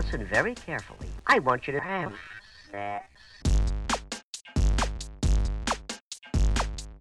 listen 0.00 0.24
very 0.24 0.54
carefully. 0.54 1.08
I 1.26 1.38
want 1.40 1.66
you 1.66 1.74
to 1.74 1.80
have 1.80 2.12
sex. 2.72 3.04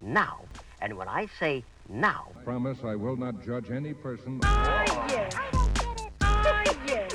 Now. 0.02 0.36
And 0.82 0.94
when 0.98 1.08
I 1.08 1.28
say 1.40 1.64
now, 1.90 2.28
Promise 2.44 2.80
I 2.84 2.96
will 2.96 3.16
not 3.16 3.46
judge 3.46 3.72
any 3.72 3.94
person. 3.94 4.40
Oh, 4.44 5.08
yes. 5.10 5.34
Oh, 6.22 6.64
yes. 6.88 7.12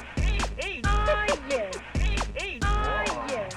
Oh, 0.84 1.26
yes. 1.50 1.76
Oh, 2.62 3.28
yes. 3.28 3.54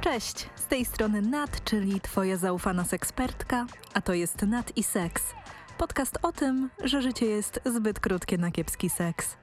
Cześć, 0.00 0.48
z 0.56 0.66
tej 0.66 0.84
strony 0.84 1.22
Nat, 1.22 1.64
czyli 1.64 2.00
Twoja 2.00 2.36
zaufana 2.36 2.84
sekspertka, 2.84 3.66
a 3.94 4.00
to 4.00 4.14
jest 4.14 4.42
Nat 4.42 4.76
i 4.76 4.82
Seks. 4.82 5.34
Podcast 5.78 6.18
o 6.22 6.32
tym, 6.32 6.70
że 6.84 7.02
życie 7.02 7.26
jest 7.26 7.60
zbyt 7.64 8.00
krótkie 8.00 8.38
na 8.38 8.50
kiepski 8.50 8.90
seks. 8.90 9.41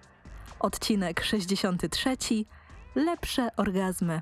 Odcinek 0.60 1.24
63. 1.24 2.18
Lepsze 2.96 3.50
orgazmy. 3.58 4.22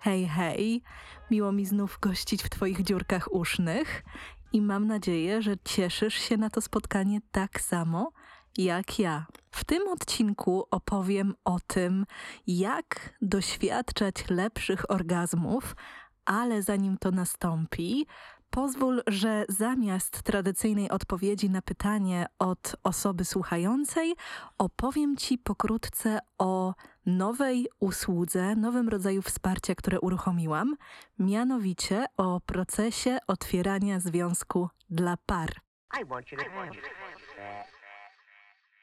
Hej, 0.00 0.28
hej, 0.28 0.82
miło 1.30 1.52
mi 1.52 1.66
znów 1.66 1.98
gościć 2.00 2.42
w 2.42 2.48
Twoich 2.48 2.82
dziurkach 2.82 3.34
usznych 3.34 4.04
i 4.52 4.62
mam 4.62 4.86
nadzieję, 4.86 5.42
że 5.42 5.54
cieszysz 5.64 6.14
się 6.14 6.36
na 6.36 6.50
to 6.50 6.60
spotkanie 6.60 7.20
tak 7.30 7.60
samo 7.60 8.12
jak 8.58 8.98
ja. 8.98 9.26
W 9.50 9.64
tym 9.64 9.88
odcinku 9.88 10.66
opowiem 10.70 11.34
o 11.44 11.58
tym, 11.66 12.06
jak 12.46 13.14
doświadczać 13.22 14.14
lepszych 14.30 14.90
orgazmów, 14.90 15.76
ale 16.24 16.62
zanim 16.62 16.98
to 16.98 17.10
nastąpi, 17.10 18.06
pozwól, 18.54 19.02
że 19.06 19.44
zamiast 19.48 20.22
tradycyjnej 20.22 20.90
odpowiedzi 20.90 21.50
na 21.50 21.62
pytanie 21.62 22.26
od 22.38 22.76
osoby 22.82 23.24
słuchającej, 23.24 24.14
opowiem 24.58 25.16
Ci 25.16 25.38
pokrótce 25.38 26.18
o 26.38 26.74
nowej 27.06 27.66
usłudze, 27.80 28.56
nowym 28.56 28.88
rodzaju 28.88 29.22
wsparcia, 29.22 29.74
które 29.74 30.00
uruchomiłam, 30.00 30.76
mianowicie 31.18 32.06
o 32.16 32.40
procesie 32.40 33.18
otwierania 33.26 34.00
związku 34.00 34.68
dla 34.90 35.16
par. 35.26 35.50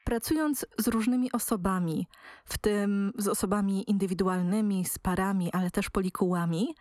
Pracując 0.04 0.66
z 0.78 0.88
różnymi 0.88 1.32
osobami, 1.32 2.06
w 2.44 2.58
tym 2.58 3.12
z 3.18 3.28
osobami 3.28 3.90
indywidualnymi, 3.90 4.84
z 4.84 4.98
parami, 4.98 5.52
ale 5.52 5.70
też 5.70 5.90
polikułami, 5.90 6.74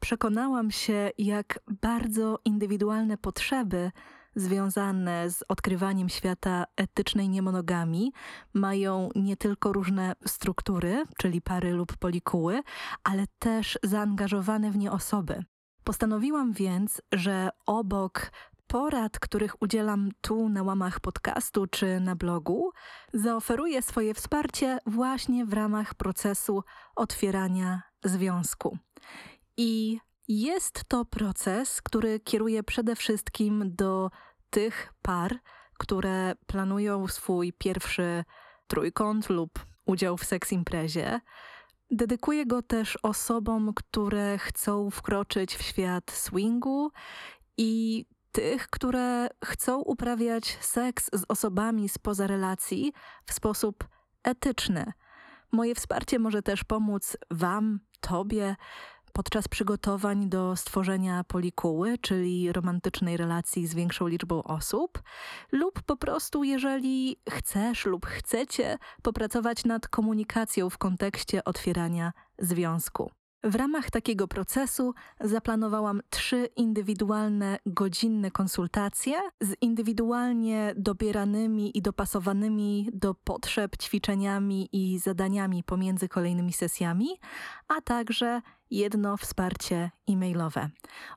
przekonałam 0.00 0.70
się, 0.70 1.10
jak 1.18 1.60
bardzo 1.82 2.38
indywidualne 2.44 3.18
potrzeby 3.18 3.90
związane 4.36 5.30
z 5.30 5.44
odkrywaniem 5.48 6.08
świata 6.08 6.64
etycznej 6.76 7.28
niemonogami 7.28 8.12
mają 8.54 9.08
nie 9.14 9.36
tylko 9.36 9.72
różne 9.72 10.14
struktury, 10.26 11.04
czyli 11.18 11.42
pary 11.42 11.72
lub 11.72 11.96
polikuły, 11.96 12.62
ale 13.04 13.24
też 13.38 13.78
zaangażowane 13.82 14.70
w 14.70 14.76
nie 14.76 14.92
osoby. 14.92 15.44
Postanowiłam 15.84 16.52
więc, 16.52 17.02
że 17.12 17.50
obok 17.66 18.30
porad, 18.66 19.18
których 19.18 19.62
udzielam 19.62 20.10
tu 20.20 20.48
na 20.48 20.62
łamach 20.62 21.00
podcastu 21.00 21.66
czy 21.66 22.00
na 22.00 22.16
blogu, 22.16 22.70
zaoferuję 23.14 23.82
swoje 23.82 24.14
wsparcie 24.14 24.78
właśnie 24.86 25.46
w 25.46 25.52
ramach 25.52 25.94
procesu 25.94 26.62
otwierania 26.96 27.82
związku. 28.04 28.78
I 29.60 30.00
jest 30.28 30.84
to 30.88 31.04
proces, 31.04 31.82
który 31.82 32.20
kieruje 32.20 32.62
przede 32.62 32.96
wszystkim 32.96 33.74
do 33.74 34.10
tych 34.50 34.92
par, 35.02 35.38
które 35.78 36.34
planują 36.46 37.08
swój 37.08 37.52
pierwszy 37.52 38.24
trójkąt 38.66 39.28
lub 39.28 39.66
udział 39.86 40.16
w 40.16 40.24
seks 40.24 40.52
imprezie. 40.52 41.20
Dedykuję 41.90 42.46
go 42.46 42.62
też 42.62 42.98
osobom, 43.02 43.72
które 43.74 44.38
chcą 44.38 44.90
wkroczyć 44.90 45.56
w 45.56 45.62
świat 45.62 46.10
swingu 46.10 46.90
i 47.56 48.04
tych, 48.32 48.66
które 48.66 49.28
chcą 49.44 49.80
uprawiać 49.80 50.58
seks 50.60 51.10
z 51.12 51.24
osobami 51.28 51.88
spoza 51.88 52.26
relacji 52.26 52.92
w 53.26 53.32
sposób 53.32 53.88
etyczny. 54.22 54.92
Moje 55.52 55.74
wsparcie 55.74 56.18
może 56.18 56.42
też 56.42 56.64
pomóc 56.64 57.16
Wam, 57.30 57.80
Tobie, 58.00 58.56
podczas 59.12 59.48
przygotowań 59.48 60.28
do 60.28 60.56
stworzenia 60.56 61.24
polikuły, 61.24 61.98
czyli 61.98 62.52
romantycznej 62.52 63.16
relacji 63.16 63.66
z 63.66 63.74
większą 63.74 64.06
liczbą 64.06 64.42
osób, 64.42 65.02
lub 65.52 65.82
po 65.82 65.96
prostu, 65.96 66.44
jeżeli 66.44 67.16
chcesz 67.30 67.86
lub 67.86 68.06
chcecie 68.06 68.78
popracować 69.02 69.64
nad 69.64 69.88
komunikacją 69.88 70.70
w 70.70 70.78
kontekście 70.78 71.44
otwierania 71.44 72.12
związku. 72.38 73.17
W 73.44 73.54
ramach 73.54 73.90
takiego 73.90 74.28
procesu 74.28 74.94
zaplanowałam 75.20 76.00
trzy 76.10 76.48
indywidualne 76.56 77.58
godzinne 77.66 78.30
konsultacje 78.30 79.16
z 79.40 79.54
indywidualnie 79.60 80.74
dobieranymi 80.76 81.78
i 81.78 81.82
dopasowanymi 81.82 82.90
do 82.92 83.14
potrzeb 83.14 83.76
ćwiczeniami 83.76 84.68
i 84.72 84.98
zadaniami 84.98 85.64
pomiędzy 85.64 86.08
kolejnymi 86.08 86.52
sesjami, 86.52 87.08
a 87.68 87.80
także 87.80 88.42
jedno 88.70 89.16
wsparcie 89.16 89.90
e-mailowe. 90.08 90.70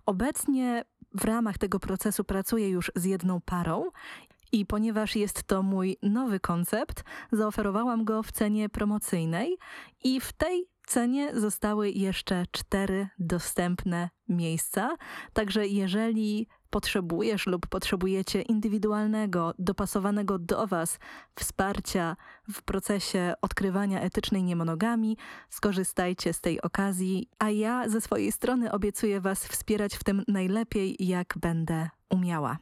Obecnie 0.05 0.85
w 1.13 1.25
ramach 1.25 1.57
tego 1.57 1.79
procesu 1.79 2.23
pracuję 2.23 2.69
już 2.69 2.91
z 2.95 3.05
jedną 3.05 3.41
parą 3.41 3.83
i 4.51 4.65
ponieważ 4.65 5.15
jest 5.15 5.43
to 5.43 5.63
mój 5.63 5.97
nowy 6.01 6.39
koncept, 6.39 7.03
zaoferowałam 7.31 8.05
go 8.05 8.23
w 8.23 8.31
cenie 8.31 8.69
promocyjnej 8.69 9.57
i 10.03 10.19
w 10.19 10.33
tej 10.33 10.70
cenie 10.87 11.39
zostały 11.39 11.89
jeszcze 11.89 12.45
cztery 12.51 13.07
dostępne 13.19 14.09
miejsca. 14.29 14.97
Także 15.33 15.67
jeżeli 15.67 16.47
potrzebujesz 16.69 17.47
lub 17.47 17.67
potrzebujecie 17.67 18.41
indywidualnego, 18.41 19.53
dopasowanego 19.59 20.39
do 20.39 20.67
Was 20.67 20.99
wsparcia 21.39 22.15
w 22.53 22.61
procesie 22.61 23.33
odkrywania 23.41 24.01
etycznej 24.01 24.43
niemonogami, 24.43 25.17
skorzystajcie 25.49 26.33
z 26.33 26.41
tej 26.41 26.61
okazji, 26.61 27.29
a 27.39 27.49
ja 27.49 27.89
ze 27.89 28.01
swojej 28.01 28.31
strony 28.31 28.71
obiecuję 28.71 29.21
Was 29.21 29.47
wspierać 29.47 29.95
w 29.95 30.03
tym 30.03 30.23
najlepiej, 30.27 30.95
jak 30.99 31.33
będę 31.37 31.89
umiała. 32.09 32.57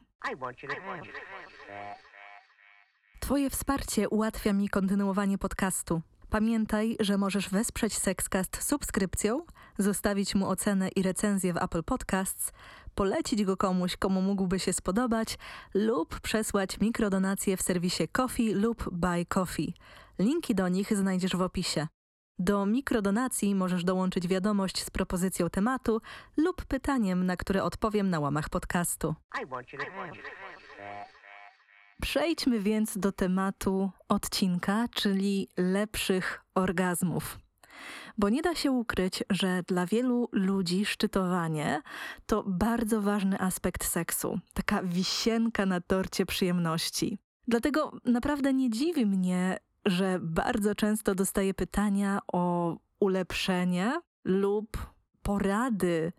Twoje 3.20 3.50
wsparcie 3.50 4.08
ułatwia 4.08 4.52
mi 4.52 4.68
kontynuowanie 4.68 5.38
podcastu. 5.38 6.02
Pamiętaj, 6.30 6.96
że 7.00 7.18
możesz 7.18 7.48
wesprzeć 7.48 7.98
Sexcast 7.98 8.62
subskrypcją, 8.62 9.42
zostawić 9.78 10.34
mu 10.34 10.48
ocenę 10.48 10.88
i 10.88 11.02
recenzję 11.02 11.52
w 11.52 11.56
Apple 11.56 11.82
Podcasts, 11.82 12.52
polecić 12.94 13.44
go 13.44 13.56
komuś, 13.56 13.96
komu 13.96 14.22
mógłby 14.22 14.58
się 14.58 14.72
spodobać 14.72 15.38
lub 15.74 16.20
przesłać 16.20 16.80
mikrodonacje 16.80 17.56
w 17.56 17.62
serwisie 17.62 18.08
Coffee 18.08 18.54
lub 18.54 18.88
Buy 18.92 19.26
Coffee. 19.26 19.74
Linki 20.18 20.54
do 20.54 20.68
nich 20.68 20.96
znajdziesz 20.96 21.36
w 21.36 21.42
opisie. 21.42 21.86
Do 22.38 22.66
mikrodonacji 22.66 23.54
możesz 23.54 23.84
dołączyć 23.84 24.28
wiadomość 24.28 24.84
z 24.84 24.90
propozycją 24.90 25.50
tematu 25.50 26.00
lub 26.36 26.64
pytaniem, 26.64 27.26
na 27.26 27.36
które 27.36 27.62
odpowiem 27.62 28.10
na 28.10 28.20
łamach 28.20 28.48
podcastu. 28.48 29.14
I 29.42 29.46
want 29.46 29.72
you 29.72 29.78
to 29.78 29.84
have 29.84 30.12
sex. 30.76 31.09
Przejdźmy 32.00 32.60
więc 32.60 32.98
do 32.98 33.12
tematu 33.12 33.90
odcinka, 34.08 34.86
czyli 34.94 35.48
lepszych 35.56 36.44
orgazmów. 36.54 37.38
Bo 38.18 38.28
nie 38.28 38.42
da 38.42 38.54
się 38.54 38.70
ukryć, 38.70 39.24
że 39.30 39.62
dla 39.62 39.86
wielu 39.86 40.28
ludzi 40.32 40.86
szczytowanie 40.86 41.82
to 42.26 42.44
bardzo 42.46 43.02
ważny 43.02 43.40
aspekt 43.40 43.84
seksu, 43.84 44.38
taka 44.54 44.82
wisienka 44.82 45.66
na 45.66 45.80
torcie 45.80 46.26
przyjemności. 46.26 47.18
Dlatego 47.48 47.92
naprawdę 48.04 48.52
nie 48.52 48.70
dziwi 48.70 49.06
mnie, 49.06 49.58
że 49.86 50.18
bardzo 50.22 50.74
często 50.74 51.14
dostaję 51.14 51.54
pytania 51.54 52.18
o 52.32 52.76
ulepszenie 53.00 54.00
lub 54.24 54.76
porady 55.22 56.12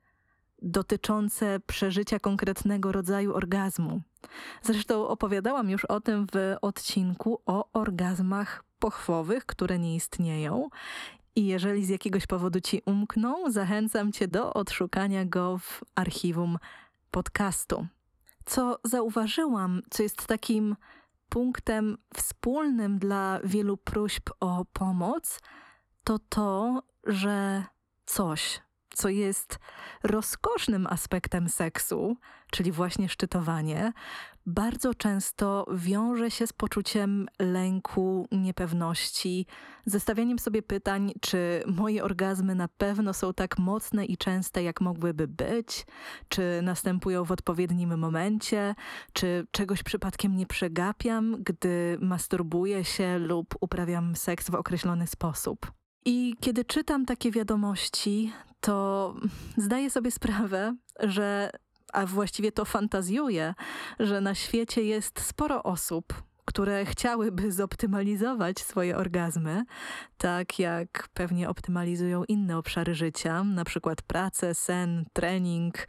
dotyczące 0.61 1.59
przeżycia 1.67 2.19
konkretnego 2.19 2.91
rodzaju 2.91 3.35
orgazmu. 3.35 4.01
Zresztą 4.61 5.07
opowiadałam 5.07 5.69
już 5.69 5.85
o 5.85 6.01
tym 6.01 6.27
w 6.33 6.55
odcinku 6.61 7.41
o 7.45 7.69
orgazmach 7.73 8.63
pochwowych, 8.79 9.45
które 9.45 9.79
nie 9.79 9.95
istnieją. 9.95 10.69
I 11.35 11.45
jeżeli 11.45 11.85
z 11.85 11.89
jakiegoś 11.89 12.27
powodu 12.27 12.61
ci 12.61 12.81
umkną, 12.85 13.51
zachęcam 13.51 14.11
cię 14.11 14.27
do 14.27 14.53
odszukania 14.53 15.25
go 15.25 15.57
w 15.57 15.83
archiwum 15.95 16.57
podcastu. 17.11 17.87
Co 18.45 18.79
zauważyłam, 18.83 19.81
co 19.89 20.03
jest 20.03 20.27
takim 20.27 20.75
punktem 21.29 21.97
wspólnym 22.15 22.99
dla 22.99 23.39
wielu 23.43 23.77
próśb 23.77 24.29
o 24.39 24.65
pomoc, 24.73 25.39
to 26.03 26.19
to, 26.19 26.83
że 27.03 27.63
coś 28.05 28.61
co 28.95 29.09
jest 29.09 29.59
rozkosznym 30.03 30.87
aspektem 30.87 31.49
seksu, 31.49 32.17
czyli 32.51 32.71
właśnie 32.71 33.09
szczytowanie, 33.09 33.93
bardzo 34.45 34.93
często 34.93 35.65
wiąże 35.73 36.31
się 36.31 36.47
z 36.47 36.53
poczuciem 36.53 37.27
lęku, 37.39 38.27
niepewności, 38.31 39.45
zestawianiem 39.85 40.39
sobie 40.39 40.61
pytań, 40.61 41.13
czy 41.21 41.63
moje 41.67 42.03
orgazmy 42.03 42.55
na 42.55 42.67
pewno 42.67 43.13
są 43.13 43.33
tak 43.33 43.57
mocne 43.57 44.05
i 44.05 44.17
częste, 44.17 44.63
jak 44.63 44.81
mogłyby 44.81 45.27
być, 45.27 45.85
czy 46.29 46.59
następują 46.63 47.23
w 47.23 47.31
odpowiednim 47.31 47.97
momencie, 47.97 48.75
czy 49.13 49.47
czegoś 49.51 49.83
przypadkiem 49.83 50.35
nie 50.35 50.45
przegapiam, 50.45 51.43
gdy 51.43 51.97
masturbuję 52.01 52.85
się 52.85 53.19
lub 53.19 53.55
uprawiam 53.61 54.15
seks 54.15 54.49
w 54.49 54.55
określony 54.55 55.07
sposób. 55.07 55.80
I 56.05 56.35
kiedy 56.39 56.65
czytam 56.65 57.05
takie 57.05 57.31
wiadomości, 57.31 58.33
to 58.61 59.15
zdaję 59.57 59.89
sobie 59.89 60.11
sprawę, 60.11 60.75
że, 60.99 61.51
a 61.93 62.05
właściwie 62.05 62.51
to 62.51 62.65
fantazjuję, 62.65 63.53
że 63.99 64.21
na 64.21 64.35
świecie 64.35 64.83
jest 64.83 65.21
sporo 65.21 65.63
osób, 65.63 66.13
które 66.45 66.85
chciałyby 66.85 67.51
zoptymalizować 67.51 68.59
swoje 68.59 68.97
orgazmy, 68.97 69.63
tak 70.17 70.59
jak 70.59 71.09
pewnie 71.13 71.49
optymalizują 71.49 72.23
inne 72.23 72.57
obszary 72.57 72.95
życia, 72.95 73.43
na 73.43 73.65
przykład 73.65 74.01
pracę, 74.01 74.55
sen, 74.55 75.05
trening, 75.13 75.87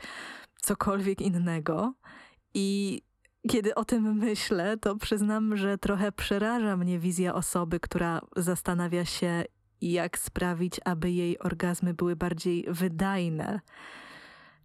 cokolwiek 0.57 1.21
innego. 1.21 1.95
I 2.55 3.03
kiedy 3.49 3.75
o 3.75 3.85
tym 3.85 4.17
myślę, 4.17 4.77
to 4.79 4.97
przyznam, 4.97 5.57
że 5.57 5.79
trochę 5.79 6.13
przeraża 6.13 6.77
mnie 6.77 6.99
wizja 6.99 7.35
osoby, 7.35 7.81
która 7.81 8.21
zastanawia 8.37 9.05
się, 9.05 9.45
jak 9.83 10.19
sprawić, 10.19 10.81
aby 10.85 11.11
jej 11.11 11.39
orgazmy 11.39 11.95
były 11.95 12.17
bardziej 12.17 12.67
wydajne. 12.69 13.61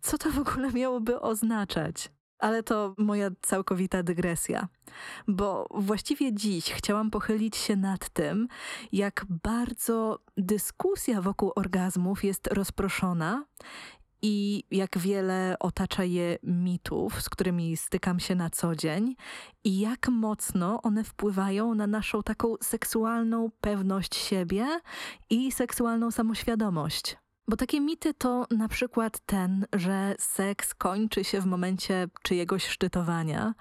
Co 0.02 0.18
to 0.18 0.31
w 0.31 0.40
ogóle 0.40 0.72
miałoby 0.72 1.22
oznaczać? 1.22 2.12
Ale 2.40 2.64
to 2.64 2.96
moja 2.98 3.30
całkowita 3.42 4.04
dygresja, 4.04 4.68
bo 5.28 5.68
właściwie 5.72 6.34
dziś 6.34 6.72
chciałam 6.72 7.12
pochylić 7.12 7.56
się 7.58 7.75
nad 7.75 8.10
tym, 8.10 8.48
jak 8.92 9.25
bardzo 9.44 10.19
dyskusja 10.38 11.22
wokół 11.22 11.52
orgazmów 11.56 12.24
jest 12.24 12.48
rozproszona 12.48 13.46
i 14.22 14.64
jak 14.72 14.98
wiele 14.98 15.56
otacza 15.60 16.04
je 16.04 16.38
mitów, 16.44 17.22
z 17.22 17.30
którymi 17.30 17.78
stykam 17.78 18.19
się 18.19 18.36
na 18.36 18.50
co 18.50 18.75
dzień, 18.75 19.16
i 19.64 19.80
jak 19.80 20.10
mocno 20.10 20.81
one 20.81 21.04
wpływają 21.04 21.75
na 21.75 21.88
naszą 21.88 22.24
taką 22.24 22.56
seksualną 22.62 23.50
pewność 23.62 24.16
siebie 24.16 24.68
i 25.30 25.52
seksualną 25.52 26.12
samoświadomość. 26.12 27.18
Bo 27.48 27.58
takie 27.58 27.81
mity 27.81 28.14
to 28.14 28.48
na 28.52 28.68
przykład 28.68 29.19
ten, 29.25 29.66
że 29.74 30.16
seks 30.20 30.74
kończy 30.74 31.24
się 31.24 31.42
w 31.42 31.46
momencie 31.46 32.08
czyjegoś 32.24 32.68
szczytowania. 32.68 33.54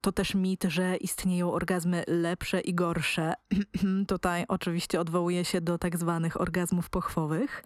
To 0.00 0.12
też 0.12 0.34
mit, 0.34 0.64
że 0.64 0.96
istnieją 0.96 1.52
orgazmy 1.52 2.04
lepsze 2.08 2.60
i 2.60 2.74
gorsze. 2.74 3.34
Tutaj 4.08 4.44
oczywiście 4.48 5.00
odwołuje 5.00 5.44
się 5.44 5.60
do 5.60 5.78
tak 5.78 5.98
zwanych 5.98 6.40
orgazmów 6.40 6.90
pochwowych. 6.90 7.64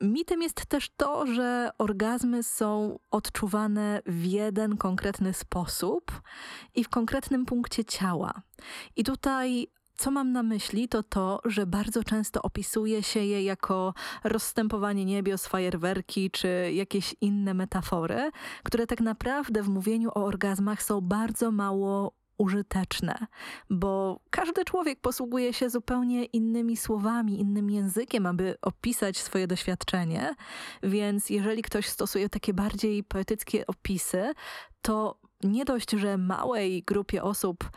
Mitem 0.00 0.42
jest 0.42 0.66
też 0.66 0.90
to, 0.96 1.26
że 1.26 1.70
orgazmy 1.78 2.42
są 2.42 2.98
odczuwane 3.10 4.02
w 4.06 4.24
jeden 4.24 4.76
konkretny 4.76 5.32
sposób 5.32 6.22
i 6.74 6.84
w 6.84 6.88
konkretnym 6.88 7.46
punkcie 7.46 7.84
ciała. 7.84 8.42
I 8.96 9.04
tutaj 9.04 9.68
co 10.00 10.10
mam 10.10 10.32
na 10.32 10.42
myśli, 10.42 10.88
to 10.88 11.02
to, 11.02 11.40
że 11.44 11.66
bardzo 11.66 12.04
często 12.04 12.42
opisuje 12.42 13.02
się 13.02 13.24
je 13.24 13.42
jako 13.42 13.94
rozstępowanie 14.24 15.04
niebios, 15.04 15.46
fajerwerki 15.46 16.30
czy 16.30 16.72
jakieś 16.74 17.14
inne 17.20 17.54
metafory, 17.54 18.30
które 18.62 18.86
tak 18.86 19.00
naprawdę 19.00 19.62
w 19.62 19.68
mówieniu 19.68 20.08
o 20.08 20.24
orgazmach 20.24 20.82
są 20.82 21.00
bardzo 21.00 21.50
mało 21.50 22.19
użyteczne, 22.40 23.26
bo 23.70 24.20
każdy 24.30 24.64
człowiek 24.64 25.00
posługuje 25.00 25.52
się 25.52 25.70
zupełnie 25.70 26.24
innymi 26.24 26.76
słowami, 26.76 27.40
innym 27.40 27.70
językiem, 27.70 28.26
aby 28.26 28.54
opisać 28.62 29.18
swoje 29.18 29.46
doświadczenie. 29.46 30.34
Więc 30.82 31.30
jeżeli 31.30 31.62
ktoś 31.62 31.88
stosuje 31.88 32.28
takie 32.28 32.54
bardziej 32.54 33.04
poetyckie 33.04 33.66
opisy, 33.66 34.32
to 34.82 35.18
nie 35.42 35.64
dość, 35.64 35.90
że 35.90 36.18
małej 36.18 36.82
grupie 36.82 37.22
osób 37.22 37.70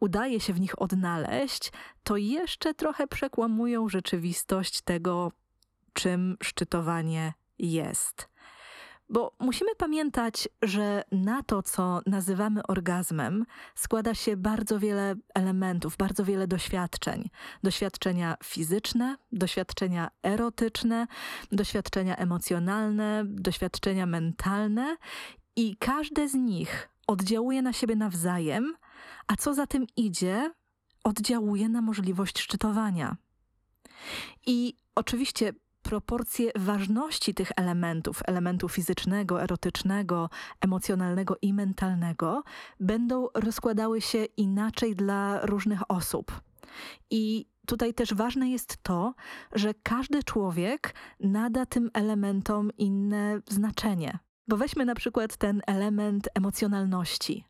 udaje 0.00 0.40
się 0.40 0.52
w 0.52 0.60
nich 0.60 0.82
odnaleźć, 0.82 1.72
to 2.02 2.16
jeszcze 2.16 2.74
trochę 2.74 3.06
przekłamują 3.06 3.88
rzeczywistość 3.88 4.80
tego, 4.80 5.32
czym 5.92 6.36
szczytowanie 6.42 7.32
jest. 7.58 8.29
Bo 9.10 9.32
musimy 9.38 9.74
pamiętać, 9.74 10.48
że 10.62 11.04
na 11.12 11.42
to, 11.42 11.62
co 11.62 12.00
nazywamy 12.06 12.62
orgazmem, 12.62 13.46
składa 13.74 14.14
się 14.14 14.36
bardzo 14.36 14.78
wiele 14.78 15.14
elementów, 15.34 15.96
bardzo 15.96 16.24
wiele 16.24 16.46
doświadczeń. 16.46 17.30
Doświadczenia 17.62 18.36
fizyczne, 18.44 19.16
doświadczenia 19.32 20.10
erotyczne, 20.22 21.06
doświadczenia 21.52 22.16
emocjonalne, 22.16 23.22
doświadczenia 23.26 24.06
mentalne 24.06 24.96
i 25.56 25.76
każde 25.76 26.28
z 26.28 26.34
nich 26.34 26.88
oddziałuje 27.06 27.62
na 27.62 27.72
siebie 27.72 27.96
nawzajem, 27.96 28.74
a 29.26 29.36
co 29.36 29.54
za 29.54 29.66
tym 29.66 29.86
idzie, 29.96 30.50
oddziałuje 31.04 31.68
na 31.68 31.82
możliwość 31.82 32.38
szczytowania. 32.38 33.16
I 34.46 34.74
oczywiście 34.94 35.52
proporcje 35.90 36.50
ważności 36.56 37.34
tych 37.34 37.52
elementów, 37.56 38.22
elementu 38.26 38.68
fizycznego, 38.68 39.42
erotycznego, 39.42 40.30
emocjonalnego 40.60 41.36
i 41.42 41.54
mentalnego, 41.54 42.42
będą 42.80 43.28
rozkładały 43.34 44.00
się 44.00 44.24
inaczej 44.24 44.96
dla 44.96 45.46
różnych 45.46 45.90
osób. 45.90 46.40
I 47.10 47.46
tutaj 47.66 47.94
też 47.94 48.14
ważne 48.14 48.50
jest 48.50 48.82
to, 48.82 49.14
że 49.52 49.74
każdy 49.82 50.22
człowiek 50.22 50.94
nada 51.20 51.66
tym 51.66 51.90
elementom 51.94 52.70
inne 52.78 53.40
znaczenie. 53.48 54.18
Bo 54.48 54.56
weźmy 54.56 54.84
na 54.84 54.94
przykład 54.94 55.36
ten 55.36 55.62
element 55.66 56.28
emocjonalności. 56.34 57.44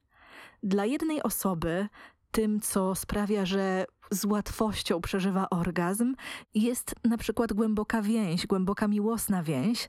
Dla 0.62 0.84
jednej 0.84 1.22
osoby 1.22 1.88
tym, 2.30 2.60
co 2.60 2.94
sprawia, 2.94 3.46
że 3.46 3.84
z 4.10 4.24
łatwością 4.24 5.00
przeżywa 5.00 5.50
orgazm, 5.50 6.14
jest 6.54 6.94
na 7.04 7.18
przykład 7.18 7.52
głęboka 7.52 8.02
więź, 8.02 8.46
głęboka 8.46 8.88
miłosna 8.88 9.42
więź, 9.42 9.88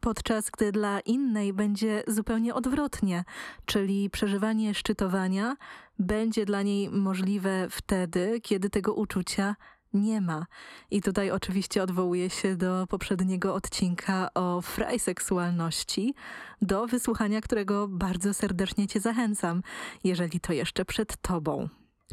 podczas 0.00 0.50
gdy 0.50 0.72
dla 0.72 1.00
innej 1.00 1.52
będzie 1.52 2.02
zupełnie 2.06 2.54
odwrotnie, 2.54 3.24
czyli 3.64 4.10
przeżywanie 4.10 4.74
szczytowania 4.74 5.56
będzie 5.98 6.44
dla 6.44 6.62
niej 6.62 6.90
możliwe 6.90 7.66
wtedy, 7.70 8.40
kiedy 8.40 8.70
tego 8.70 8.94
uczucia 8.94 9.56
nie 9.92 10.20
ma. 10.20 10.46
I 10.90 11.02
tutaj 11.02 11.30
oczywiście 11.30 11.82
odwołuję 11.82 12.30
się 12.30 12.56
do 12.56 12.86
poprzedniego 12.88 13.54
odcinka 13.54 14.30
o 14.34 14.60
frajseksualności, 14.60 16.14
do 16.62 16.86
wysłuchania 16.86 17.40
którego 17.40 17.88
bardzo 17.88 18.34
serdecznie 18.34 18.86
Cię 18.86 19.00
zachęcam, 19.00 19.62
jeżeli 20.04 20.40
to 20.40 20.52
jeszcze 20.52 20.84
przed 20.84 21.16
Tobą. 21.16 21.68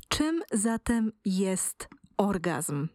Czym 0.07 0.41
zatem 0.51 1.11
jest 1.25 1.87
orgazm? 2.17 2.87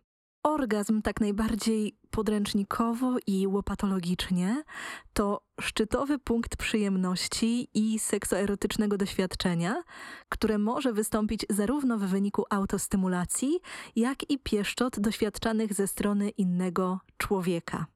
Orgazm 0.42 1.02
tak 1.02 1.20
najbardziej 1.20 1.96
podręcznikowo 2.10 3.16
i 3.26 3.46
łopatologicznie 3.46 4.64
to 5.12 5.40
szczytowy 5.60 6.18
punkt 6.18 6.56
przyjemności 6.56 7.68
i 7.74 7.98
seksoerotycznego 7.98 8.96
doświadczenia, 8.96 9.82
które 10.28 10.58
może 10.58 10.92
wystąpić 10.92 11.46
zarówno 11.50 11.98
w 11.98 12.02
wyniku 12.02 12.44
autostymulacji, 12.50 13.60
jak 13.96 14.30
i 14.30 14.38
pieszczot 14.38 15.00
doświadczanych 15.00 15.74
ze 15.74 15.86
strony 15.86 16.28
innego 16.30 17.00
człowieka. 17.18 17.86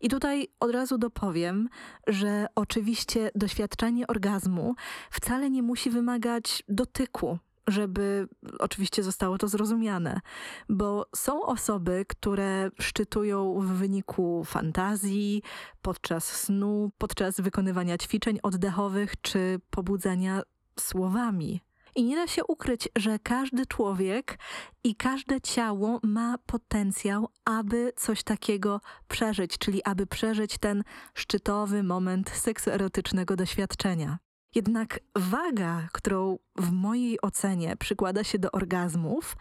I 0.00 0.08
tutaj 0.08 0.48
od 0.60 0.70
razu 0.70 0.98
dopowiem, 0.98 1.68
że 2.06 2.46
oczywiście 2.54 3.30
doświadczanie 3.34 4.06
orgazmu 4.06 4.74
wcale 5.10 5.50
nie 5.50 5.62
musi 5.62 5.90
wymagać 5.90 6.62
dotyku 6.68 7.38
żeby 7.66 8.28
oczywiście 8.58 9.02
zostało 9.02 9.38
to 9.38 9.48
zrozumiane, 9.48 10.20
bo 10.68 11.06
są 11.16 11.42
osoby, 11.42 12.04
które 12.08 12.70
szczytują 12.80 13.60
w 13.60 13.66
wyniku 13.66 14.44
fantazji, 14.44 15.42
podczas 15.82 16.24
snu, 16.24 16.90
podczas 16.98 17.40
wykonywania 17.40 17.98
ćwiczeń 17.98 18.38
oddechowych 18.42 19.20
czy 19.20 19.60
pobudzania 19.70 20.42
słowami. 20.80 21.60
I 21.96 22.04
nie 22.04 22.16
da 22.16 22.26
się 22.26 22.44
ukryć, 22.44 22.88
że 22.96 23.18
każdy 23.18 23.66
człowiek 23.66 24.38
i 24.84 24.96
każde 24.96 25.40
ciało 25.40 26.00
ma 26.02 26.38
potencjał, 26.46 27.28
aby 27.44 27.92
coś 27.96 28.22
takiego 28.22 28.80
przeżyć, 29.08 29.58
czyli 29.58 29.84
aby 29.84 30.06
przeżyć 30.06 30.58
ten 30.58 30.84
szczytowy 31.14 31.82
moment 31.82 32.30
seksuerotycznego 32.30 33.36
doświadczenia. 33.36 34.18
Jednak 34.54 35.00
waga, 35.16 35.88
którą 35.92 36.38
w 36.56 36.70
mojej 36.72 37.20
ocenie 37.20 37.76
przykłada 37.76 38.24
się 38.24 38.38
do 38.38 38.50
orgazmów, 38.52 39.36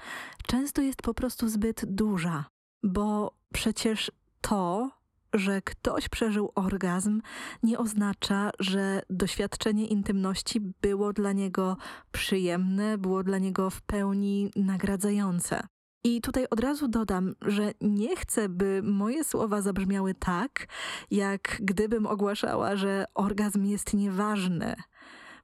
często 0.47 0.81
jest 0.81 1.01
po 1.01 1.13
prostu 1.13 1.47
zbyt 1.49 1.85
duża, 1.85 2.45
bo 2.83 3.35
przecież 3.53 4.11
to, 4.41 4.91
że 5.33 5.61
ktoś 5.61 6.09
przeżył 6.09 6.51
orgazm, 6.55 7.21
nie 7.63 7.79
oznacza, 7.79 8.51
że 8.59 9.01
doświadczenie 9.09 9.87
intymności 9.87 10.59
było 10.81 11.13
dla 11.13 11.31
niego 11.31 11.77
przyjemne, 12.11 12.97
było 12.97 13.23
dla 13.23 13.37
niego 13.37 13.69
w 13.69 13.81
pełni 13.81 14.51
nagradzające. 14.55 15.67
I 16.03 16.21
tutaj 16.21 16.45
od 16.49 16.59
razu 16.59 16.87
dodam, 16.87 17.35
że 17.41 17.71
nie 17.81 18.15
chcę, 18.15 18.49
by 18.49 18.81
moje 18.83 19.23
słowa 19.23 19.61
zabrzmiały 19.61 20.13
tak, 20.13 20.67
jak 21.11 21.57
gdybym 21.59 22.05
ogłaszała, 22.05 22.75
że 22.75 23.05
orgazm 23.13 23.65
jest 23.65 23.93
nieważny, 23.93 24.75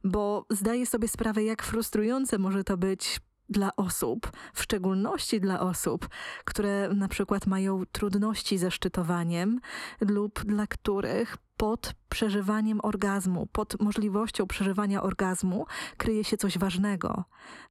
bo 0.04 0.46
zdaję 0.50 0.86
sobie 0.86 1.08
sprawę, 1.08 1.44
jak 1.44 1.64
frustrujące 1.64 2.38
może 2.38 2.64
to 2.64 2.78
być 2.78 3.20
dla 3.50 3.76
osób, 3.76 4.32
w 4.54 4.64
szczególności 4.64 5.42
dla 5.42 5.60
osób, 5.60 6.10
które 6.46 6.90
na 6.96 7.08
przykład 7.08 7.48
mają 7.48 7.84
trudności 7.92 8.58
ze 8.58 8.72
szczytowaniem 8.72 9.60
lub 10.02 10.40
dla 10.46 10.68
których 10.68 11.38
pod 11.60 11.94
przeżywaniem 12.10 12.80
orgazmu, 12.84 13.48
pod 13.52 13.82
możliwością 13.82 14.48
przeżywania 14.48 15.04
orgazmu 15.04 15.66
kryje 15.98 16.24
się 16.24 16.38
coś 16.38 16.58
ważnego. 16.58 17.24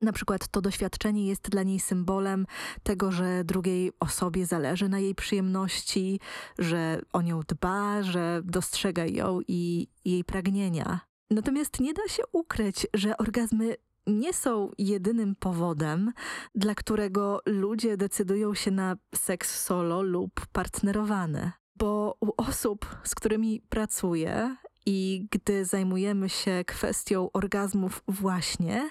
Na 0.02 0.12
przykład 0.12 0.48
to 0.48 0.60
doświadczenie 0.60 1.26
jest 1.26 1.50
dla 1.50 1.62
niej 1.62 1.80
symbolem 1.80 2.46
tego, 2.82 3.12
że 3.12 3.44
drugiej 3.44 3.92
osobie 4.00 4.46
zależy 4.46 4.88
na 4.88 4.98
jej 4.98 5.14
przyjemności, 5.14 6.20
że 6.58 7.00
o 7.12 7.22
nią 7.22 7.40
dba, 7.40 8.02
że 8.02 8.40
dostrzega 8.44 9.06
ją 9.06 9.40
i 9.48 9.88
jej 10.04 10.24
pragnienia. 10.24 11.00
Natomiast 11.30 11.80
nie 11.80 11.94
da 11.94 12.08
się 12.08 12.22
ukryć, 12.32 12.86
że 12.94 13.16
orgazmy 13.16 13.76
nie 14.08 14.32
są 14.32 14.70
jedynym 14.78 15.34
powodem, 15.34 16.12
dla 16.54 16.74
którego 16.74 17.40
ludzie 17.46 17.96
decydują 17.96 18.54
się 18.54 18.70
na 18.70 18.96
seks 19.14 19.64
solo 19.64 20.02
lub 20.02 20.46
partnerowany. 20.52 21.52
Bo 21.76 22.16
u 22.20 22.32
osób, 22.36 22.96
z 23.04 23.14
którymi 23.14 23.60
pracuję 23.68 24.56
i 24.86 25.26
gdy 25.30 25.64
zajmujemy 25.64 26.28
się 26.28 26.64
kwestią 26.66 27.32
orgazmów, 27.32 28.02
właśnie 28.08 28.90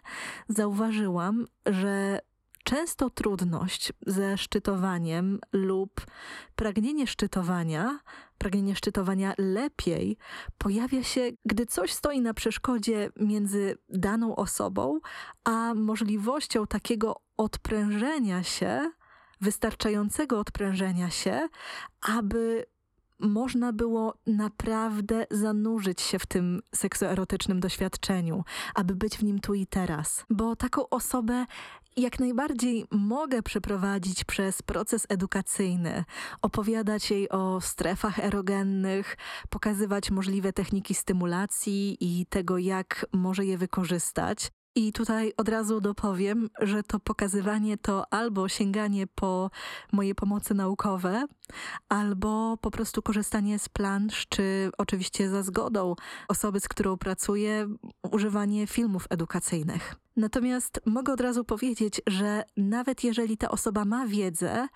zauważyłam, 0.50 1.46
że 1.66 2.20
często 2.68 3.10
trudność 3.10 3.94
ze 4.08 4.38
szczytowaniem 4.38 5.40
lub 5.54 6.06
pragnienie 6.56 7.08
szczytowania, 7.08 8.00
pragnienie 8.38 8.76
szczytowania 8.76 9.34
lepiej, 9.38 10.18
pojawia 10.58 11.04
się, 11.04 11.22
gdy 11.46 11.66
coś 11.66 11.94
stoi 11.94 12.22
na 12.22 12.34
przeszkodzie 12.34 13.10
między 13.16 13.78
daną 13.90 14.36
osobą, 14.36 15.00
a 15.44 15.74
możliwością 15.74 16.68
takiego 16.68 17.22
odprężenia 17.38 18.44
się, 18.44 18.92
wystarczającego 19.42 20.40
odprężenia 20.40 21.10
się, 21.10 21.48
aby 22.02 22.66
można 23.20 23.74
było 23.74 24.18
naprawdę 24.28 25.26
zanurzyć 25.32 26.02
się 26.02 26.20
w 26.20 26.26
tym 26.26 26.62
seksoerotycznym 26.76 27.60
doświadczeniu, 27.60 28.44
aby 28.76 28.96
być 28.96 29.18
w 29.18 29.24
nim 29.24 29.40
tu 29.40 29.54
i 29.54 29.68
teraz. 29.68 30.26
Bo 30.30 30.56
taką 30.56 30.90
osobę 30.90 31.46
jak 31.98 32.20
najbardziej 32.20 32.86
mogę 32.92 33.42
przeprowadzić 33.42 34.24
przez 34.24 34.62
proces 34.62 35.06
edukacyjny, 35.10 36.04
opowiadać 36.42 37.12
jej 37.12 37.30
o 37.30 37.62
strefach 37.62 38.20
erogennych, 38.20 39.18
pokazywać 39.50 40.12
możliwe 40.12 40.54
techniki 40.54 40.94
stymulacji 40.94 41.98
i 42.00 42.26
tego, 42.26 42.58
jak 42.58 43.06
może 43.14 43.46
je 43.46 43.58
wykorzystać. 43.58 44.52
I 44.78 44.94
tutaj 44.94 45.34
od 45.38 45.50
razu 45.50 45.82
dopowiem, 45.82 46.50
że 46.60 46.84
to 46.84 47.00
pokazywanie 47.00 47.78
to 47.78 48.14
albo 48.14 48.50
sięganie 48.50 49.08
po 49.08 49.50
moje 49.92 50.16
pomocy 50.16 50.54
naukowe, 50.54 51.24
albo 51.90 52.58
po 52.62 52.72
prostu 52.72 53.02
korzystanie 53.02 53.60
z 53.60 53.70
plansz, 53.70 54.28
czy 54.30 54.70
oczywiście 54.78 55.30
za 55.30 55.44
zgodą 55.44 55.96
osoby, 56.28 56.60
z 56.60 56.68
którą 56.68 56.98
pracuję, 56.98 57.68
używanie 58.12 58.68
filmów 58.68 59.08
edukacyjnych. 59.10 59.96
Natomiast 60.16 60.82
mogę 60.86 61.14
od 61.14 61.22
razu 61.22 61.44
powiedzieć, 61.44 62.02
że 62.08 62.44
nawet 62.58 63.04
jeżeli 63.04 63.38
ta 63.38 63.50
osoba 63.50 63.86
ma 63.86 64.08
wiedzę, 64.08 64.68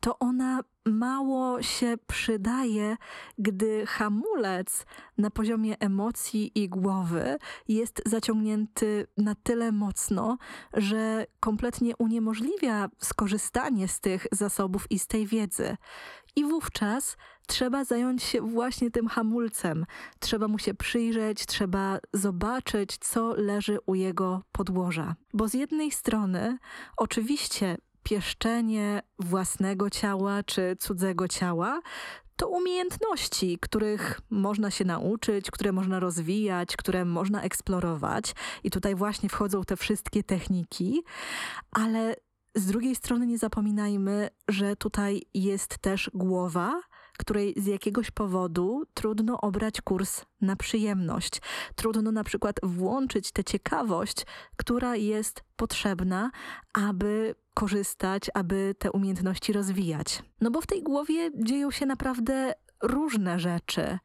to 0.00 0.18
ona 0.18 0.60
mało 0.86 1.62
się 1.62 1.94
przydaje, 2.06 2.96
gdy 3.38 3.86
hamulec 3.86 4.86
na 5.18 5.30
poziomie 5.30 5.78
emocji 5.80 6.52
i 6.54 6.68
głowy 6.68 7.38
jest 7.68 8.02
zaciągnięty 8.06 9.06
na 9.16 9.34
tyle 9.34 9.72
mocno, 9.72 10.38
że 10.74 11.26
kompletnie 11.40 11.96
uniemożliwia 11.96 12.88
skorzystanie 12.98 13.88
z 13.88 14.00
tych 14.00 14.26
zasobów 14.32 14.86
i 14.90 14.98
z 14.98 15.06
tej 15.06 15.26
wiedzy. 15.26 15.76
I 16.36 16.44
wówczas 16.44 17.16
trzeba 17.46 17.84
zająć 17.84 18.22
się 18.22 18.40
właśnie 18.40 18.90
tym 18.90 19.08
hamulcem. 19.08 19.86
Trzeba 20.18 20.48
mu 20.48 20.58
się 20.58 20.74
przyjrzeć, 20.74 21.46
trzeba 21.46 21.98
zobaczyć, 22.12 22.98
co 22.98 23.34
leży 23.34 23.78
u 23.86 23.94
jego 23.94 24.42
podłoża. 24.52 25.14
Bo 25.34 25.48
z 25.48 25.54
jednej 25.54 25.90
strony, 25.90 26.58
oczywiście, 26.96 27.76
pieszczenie 28.06 29.02
własnego 29.18 29.90
ciała 29.90 30.42
czy 30.42 30.76
cudzego 30.80 31.28
ciała 31.28 31.80
to 32.36 32.48
umiejętności, 32.48 33.58
których 33.60 34.20
można 34.30 34.70
się 34.70 34.84
nauczyć, 34.84 35.50
które 35.50 35.72
można 35.72 36.00
rozwijać, 36.00 36.76
które 36.76 37.04
można 37.04 37.42
eksplorować. 37.42 38.34
I 38.64 38.70
tutaj 38.70 38.94
właśnie 38.94 39.28
wchodzą 39.28 39.64
te 39.64 39.76
wszystkie 39.76 40.22
techniki, 40.22 41.02
ale 41.70 42.16
z 42.54 42.66
drugiej 42.66 42.94
strony 42.94 43.26
nie 43.26 43.38
zapominajmy, 43.38 44.28
że 44.48 44.76
tutaj 44.76 45.22
jest 45.34 45.78
też 45.78 46.10
głowa, 46.14 46.80
której 47.18 47.54
z 47.56 47.66
jakiegoś 47.66 48.10
powodu 48.10 48.82
trudno 48.94 49.40
obrać 49.40 49.80
kurs 49.80 50.24
na 50.40 50.56
przyjemność. 50.56 51.40
Trudno 51.74 52.12
na 52.12 52.24
przykład 52.24 52.56
włączyć 52.62 53.32
tę 53.32 53.44
ciekawość, 53.44 54.26
która 54.56 54.96
jest 54.96 55.44
potrzebna, 55.56 56.30
aby 56.72 57.34
korzystać, 57.56 58.30
aby 58.34 58.74
te 58.78 58.92
umiejętności 58.92 59.52
rozwijać. 59.52 60.22
No 60.40 60.50
bo 60.50 60.60
w 60.60 60.66
tej 60.66 60.82
głowie 60.82 61.30
dzieją 61.34 61.70
się 61.70 61.86
naprawdę 61.86 62.52
różne 62.82 63.40
rzeczy. 63.40 63.98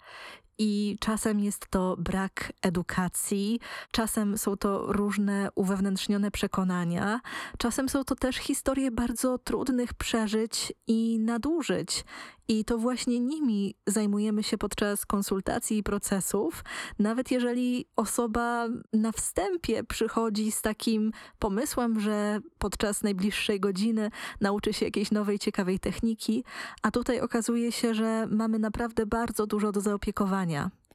I 0.63 0.97
czasem 0.99 1.39
jest 1.39 1.67
to 1.69 1.95
brak 1.99 2.53
edukacji, 2.61 3.59
czasem 3.91 4.37
są 4.37 4.57
to 4.57 4.93
różne 4.93 5.49
uwewnętrznione 5.55 6.31
przekonania, 6.31 7.21
czasem 7.57 7.89
są 7.89 8.03
to 8.03 8.15
też 8.15 8.35
historie 8.35 8.91
bardzo 8.91 9.37
trudnych 9.37 9.93
przeżyć 9.93 10.73
i 10.87 11.19
nadużyć. 11.19 12.05
I 12.47 12.65
to 12.65 12.77
właśnie 12.77 13.19
nimi 13.19 13.75
zajmujemy 13.87 14.43
się 14.43 14.57
podczas 14.57 15.05
konsultacji 15.05 15.77
i 15.77 15.83
procesów, 15.83 16.63
nawet 16.99 17.31
jeżeli 17.31 17.85
osoba 17.95 18.67
na 18.93 19.11
wstępie 19.11 19.83
przychodzi 19.83 20.51
z 20.51 20.61
takim 20.61 21.11
pomysłem, 21.39 21.99
że 21.99 22.39
podczas 22.57 23.03
najbliższej 23.03 23.59
godziny 23.59 24.11
nauczy 24.41 24.73
się 24.73 24.85
jakiejś 24.85 25.11
nowej, 25.11 25.39
ciekawej 25.39 25.79
techniki, 25.79 26.43
a 26.81 26.91
tutaj 26.91 27.21
okazuje 27.21 27.71
się, 27.71 27.93
że 27.93 28.27
mamy 28.31 28.59
naprawdę 28.59 29.05
bardzo 29.05 29.47
dużo 29.47 29.71
do 29.71 29.81
zaopiekowania. 29.81 30.50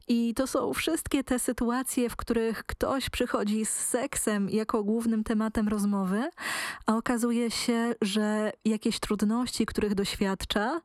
I 0.09 0.35
to 0.35 0.47
są 0.47 0.73
wszystkie 0.73 1.25
te 1.25 1.39
sytuacje, 1.39 2.11
w 2.11 2.17
których 2.17 2.65
ktoś 2.65 3.11
przychodzi 3.11 3.67
z 3.67 3.71
seksem 3.71 4.51
jako 4.51 4.85
głównym 4.85 5.25
tematem 5.25 5.69
rozmowy, 5.69 6.31
a 6.87 6.97
okazuje 6.97 7.51
się, 7.51 7.95
że 8.03 8.53
jakieś 8.65 9.01
trudności, 9.01 9.67
których 9.67 9.95
doświadcza, 9.95 10.81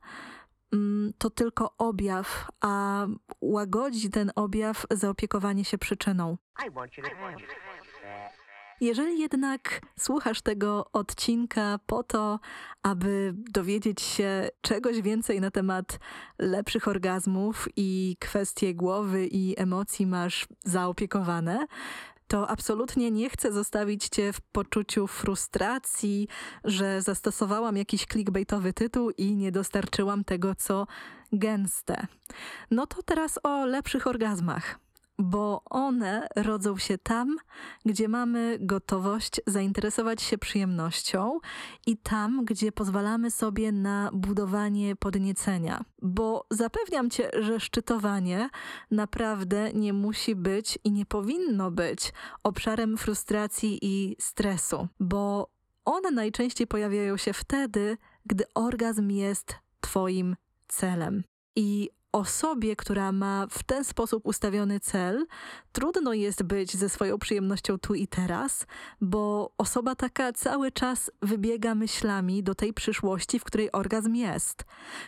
Mm, 0.72 1.12
to 1.18 1.30
tylko 1.30 1.74
objaw, 1.78 2.50
a 2.60 3.06
łagodzi 3.40 4.10
ten 4.10 4.32
objaw 4.34 4.86
zaopiekowanie 4.90 5.64
się 5.64 5.78
przyczyną. 5.78 6.36
Jeżeli 8.80 9.20
jednak 9.20 9.80
słuchasz 9.98 10.42
tego 10.42 10.86
odcinka 10.92 11.78
po 11.86 12.02
to, 12.02 12.40
aby 12.82 13.34
dowiedzieć 13.36 14.02
się 14.02 14.48
czegoś 14.60 15.02
więcej 15.02 15.40
na 15.40 15.50
temat 15.50 15.98
lepszych 16.38 16.88
orgazmów 16.88 17.68
i 17.76 18.16
kwestie 18.20 18.74
głowy 18.74 19.26
i 19.26 19.60
emocji 19.60 20.06
masz 20.06 20.46
zaopiekowane, 20.64 21.66
to 22.32 22.50
absolutnie 22.50 23.10
nie 23.10 23.30
chcę 23.30 23.52
zostawić 23.52 24.08
cię 24.08 24.32
w 24.32 24.40
poczuciu 24.40 25.06
frustracji, 25.06 26.28
że 26.64 27.02
zastosowałam 27.02 27.76
jakiś 27.76 28.06
clickbaitowy 28.06 28.72
tytuł 28.72 29.10
i 29.10 29.36
nie 29.36 29.52
dostarczyłam 29.52 30.24
tego, 30.24 30.54
co 30.54 30.86
gęste. 31.32 32.06
No 32.70 32.86
to 32.86 33.02
teraz 33.02 33.38
o 33.42 33.66
lepszych 33.66 34.06
orgazmach 34.06 34.78
bo 35.18 35.62
one 35.64 36.28
rodzą 36.36 36.76
się 36.76 36.98
tam, 36.98 37.36
gdzie 37.84 38.08
mamy 38.08 38.58
gotowość 38.60 39.40
zainteresować 39.46 40.22
się 40.22 40.38
przyjemnością 40.38 41.40
i 41.86 41.96
tam, 41.96 42.44
gdzie 42.44 42.72
pozwalamy 42.72 43.30
sobie 43.30 43.72
na 43.72 44.10
budowanie 44.12 44.96
podniecenia. 44.96 45.84
Bo 46.02 46.46
zapewniam 46.50 47.10
cię, 47.10 47.30
że 47.40 47.60
szczytowanie 47.60 48.50
naprawdę 48.90 49.72
nie 49.72 49.92
musi 49.92 50.34
być 50.34 50.78
i 50.84 50.92
nie 50.92 51.06
powinno 51.06 51.70
być 51.70 52.12
obszarem 52.42 52.96
frustracji 52.96 53.78
i 53.82 54.16
stresu, 54.20 54.88
bo 55.00 55.50
one 55.84 56.10
najczęściej 56.10 56.66
pojawiają 56.66 57.16
się 57.16 57.32
wtedy, 57.32 57.96
gdy 58.26 58.44
orgazm 58.54 59.10
jest 59.10 59.54
Twoim 59.80 60.36
celem. 60.68 61.24
I 61.56 61.90
osobie, 62.12 62.76
która 62.76 63.12
ma 63.12 63.46
w 63.50 63.62
ten 63.62 63.84
sposób 63.84 64.26
ustawiony 64.26 64.80
cel, 64.80 65.26
trudno 65.72 66.12
jest 66.12 66.42
być 66.42 66.76
ze 66.76 66.88
swoją 66.88 67.18
przyjemnością 67.18 67.78
tu 67.78 67.94
i 67.94 68.06
teraz, 68.06 68.66
bo 69.00 69.52
osoba 69.58 69.94
taka 69.94 70.32
cały 70.32 70.72
czas 70.72 71.10
wybiega 71.22 71.74
myślami 71.74 72.42
do 72.42 72.54
tej 72.54 72.72
przyszłości, 72.72 73.38
w 73.38 73.44
której 73.44 73.72
orgazm 73.72 74.14
jest. 74.14 74.64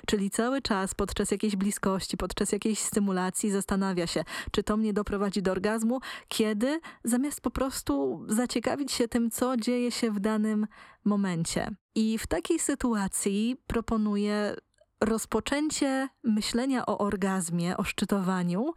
Czyli 0.07 0.31
cały 0.31 0.63
czas 0.63 0.95
podczas 0.95 1.31
jakiejś 1.31 1.57
bliskości, 1.57 2.17
podczas 2.17 2.53
jakiejś 2.53 2.79
stymulacji 2.79 3.51
zastanawia 3.51 4.07
się, 4.07 4.25
czy 4.51 4.63
to 4.63 4.77
mnie 4.77 4.93
doprowadzi 4.93 5.43
do 5.43 5.53
orgazmu, 5.53 6.01
kiedy, 6.29 6.81
zamiast 7.05 7.41
po 7.41 7.51
prostu 7.51 8.25
zaciekawić 8.29 8.93
się 8.93 9.09
tym, 9.09 9.31
co 9.31 9.57
dzieje 9.57 9.91
się 9.91 10.11
w 10.11 10.21
danym 10.21 10.67
momencie. 11.05 11.69
I 11.95 12.19
w 12.19 12.27
takiej 12.27 12.59
sytuacji 12.59 13.57
proponuję 13.67 14.57
rozpoczęcie 15.05 16.09
myślenia 16.25 16.87
o 16.87 16.99
orgazmie, 16.99 17.77
o 17.77 17.85
szczytowaniu, 17.85 18.73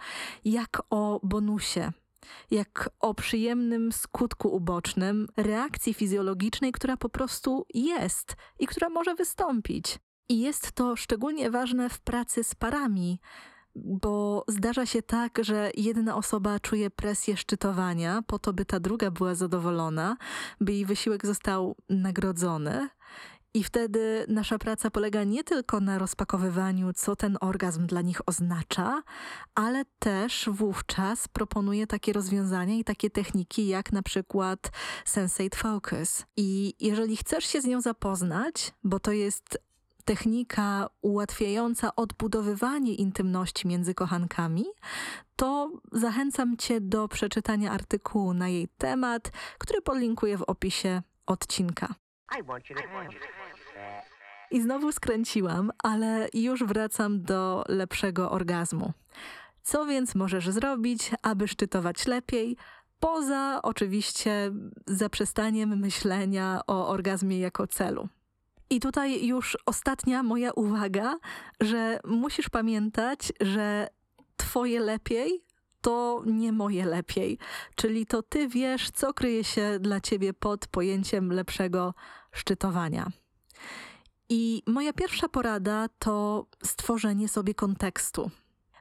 jak 0.46 0.82
o 0.90 1.20
bonusie, 1.24 1.92
jak 2.52 2.90
o 3.00 3.14
przyjemnym 3.14 3.92
skutku 3.92 4.56
ubocznym 4.56 5.28
reakcji 5.38 5.94
fizjologicznej, 5.94 6.72
która 6.72 6.98
po 6.98 7.10
prostu 7.10 7.66
jest 7.74 8.36
i 8.60 8.68
która 8.68 8.90
może 8.90 9.16
wystąpić. 9.16 10.00
I 10.30 10.40
jest 10.40 10.72
to 10.72 10.96
szczególnie 10.96 11.52
ważne 11.52 11.90
w 11.90 12.00
pracy 12.00 12.44
z 12.44 12.56
parami, 12.56 13.20
bo 13.76 14.46
zdarza 14.48 14.86
się 14.86 15.02
tak, 15.02 15.40
że 15.42 15.72
jedna 15.78 16.16
osoba 16.16 16.60
czuje 16.60 16.90
presję 16.90 17.38
szczytowania 17.38 18.22
po 18.28 18.40
to, 18.40 18.54
by 18.54 18.66
ta 18.66 18.80
druga 18.80 19.12
była 19.12 19.36
zadowolona, 19.36 20.18
by 20.62 20.74
jej 20.74 20.86
wysiłek 20.86 21.26
został 21.26 21.76
nagrodzony. 21.90 22.90
I 23.58 23.64
wtedy 23.64 24.26
nasza 24.28 24.58
praca 24.58 24.92
polega 24.92 25.24
nie 25.24 25.44
tylko 25.44 25.80
na 25.80 25.98
rozpakowywaniu, 25.98 26.94
co 26.94 27.16
ten 27.16 27.38
orgazm 27.42 27.88
dla 27.88 28.02
nich 28.02 28.22
oznacza, 28.26 29.04
ale 29.56 29.86
też 30.00 30.50
wówczas 30.52 31.28
proponuje 31.28 31.88
takie 31.88 32.14
rozwiązania 32.14 32.76
i 32.76 32.84
takie 32.84 33.10
techniki, 33.10 33.68
jak 33.68 33.92
na 33.92 34.02
przykład 34.02 34.72
Sensate 35.06 35.58
Focus. 35.58 36.26
I 36.36 36.74
jeżeli 36.80 37.18
chcesz 37.18 37.46
się 37.46 37.62
z 37.62 37.66
nią 37.66 37.82
zapoznać, 37.82 38.74
bo 38.84 39.00
to 39.00 39.12
jest 39.12 39.60
technika 40.06 40.90
ułatwiająca 41.02 41.96
odbudowywanie 41.96 42.96
intymności 42.96 43.68
między 43.68 43.94
kochankami, 43.94 44.66
to 45.36 45.72
zachęcam 45.92 46.58
Cię 46.58 46.82
do 46.82 47.08
przeczytania 47.08 47.72
artykułu 47.72 48.34
na 48.34 48.50
jej 48.50 48.68
temat, 48.78 49.32
który 49.58 49.82
podlinkuję 49.82 50.38
w 50.38 50.42
opisie 50.44 51.02
odcinka. 51.26 51.96
I 52.40 52.44
want 52.44 52.70
you 52.70 52.76
to 52.76 52.82
have 52.82 53.08
that. 53.08 53.37
I 54.52 54.62
znowu 54.62 54.92
skręciłam, 54.92 55.72
ale 55.84 56.28
już 56.34 56.64
wracam 56.64 57.22
do 57.22 57.64
lepszego 57.68 58.32
orgazmu. 58.32 58.94
Co 59.64 59.86
więc 59.86 60.16
możesz 60.16 60.50
zrobić, 60.50 61.12
aby 61.22 61.48
szczytować 61.48 62.08
lepiej? 62.08 62.58
Poza 63.00 63.60
oczywiście 63.64 64.52
zaprzestaniem 64.88 65.80
myślenia 65.80 66.62
o 66.68 66.88
orgazmie 66.88 67.40
jako 67.40 67.68
celu. 67.68 68.10
I 68.70 68.80
tutaj 68.80 69.28
już 69.28 69.58
ostatnia 69.66 70.24
moja 70.24 70.52
uwaga, 70.52 71.16
że 71.62 72.00
musisz 72.06 72.50
pamiętać, 72.50 73.34
że 73.42 73.88
Twoje 74.38 74.80
lepiej 74.80 75.44
to 75.82 76.24
nie 76.26 76.52
moje 76.52 76.86
lepiej. 76.86 77.38
Czyli 77.76 78.06
to 78.06 78.22
Ty 78.22 78.48
wiesz, 78.48 78.92
co 78.92 79.14
kryje 79.14 79.44
się 79.44 79.80
dla 79.80 80.02
Ciebie 80.02 80.34
pod 80.34 80.68
pojęciem 80.68 81.32
lepszego 81.32 81.94
szczytowania. 82.32 83.12
I 84.30 84.64
moja 84.68 84.94
pierwsza 84.94 85.30
porada 85.30 85.90
to 86.00 86.46
stworzenie 86.64 87.28
sobie 87.28 87.54
kontekstu. 87.54 88.32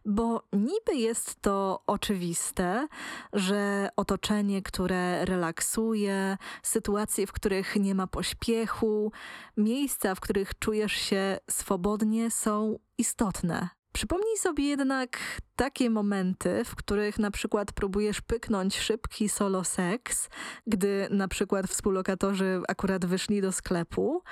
Bo 0.04 0.42
niby 0.52 0.94
jest 0.94 1.42
to 1.42 1.82
oczywiste, 1.86 2.88
że 3.32 3.88
otoczenie, 3.96 4.62
które 4.62 5.24
relaksuje, 5.24 6.36
sytuacje, 6.62 7.26
w 7.26 7.32
których 7.32 7.76
nie 7.76 7.94
ma 7.94 8.06
pośpiechu, 8.06 9.12
miejsca, 9.56 10.14
w 10.14 10.20
których 10.20 10.58
czujesz 10.58 10.92
się 10.92 11.38
swobodnie, 11.50 12.30
są 12.30 12.78
istotne. 12.98 13.68
Przypomnij 13.96 14.36
sobie 14.36 14.64
jednak 14.64 15.18
takie 15.56 15.90
momenty, 15.90 16.64
w 16.64 16.76
których 16.76 17.18
na 17.18 17.30
przykład 17.30 17.72
próbujesz 17.72 18.20
pyknąć 18.20 18.78
szybki 18.78 19.28
solo 19.28 19.64
seks, 19.64 20.28
gdy 20.66 21.08
na 21.10 21.28
przykład 21.28 21.66
współlokatorzy 21.66 22.60
akurat 22.68 23.06
wyszli 23.06 23.40
do 23.40 23.52
sklepu 23.52 24.22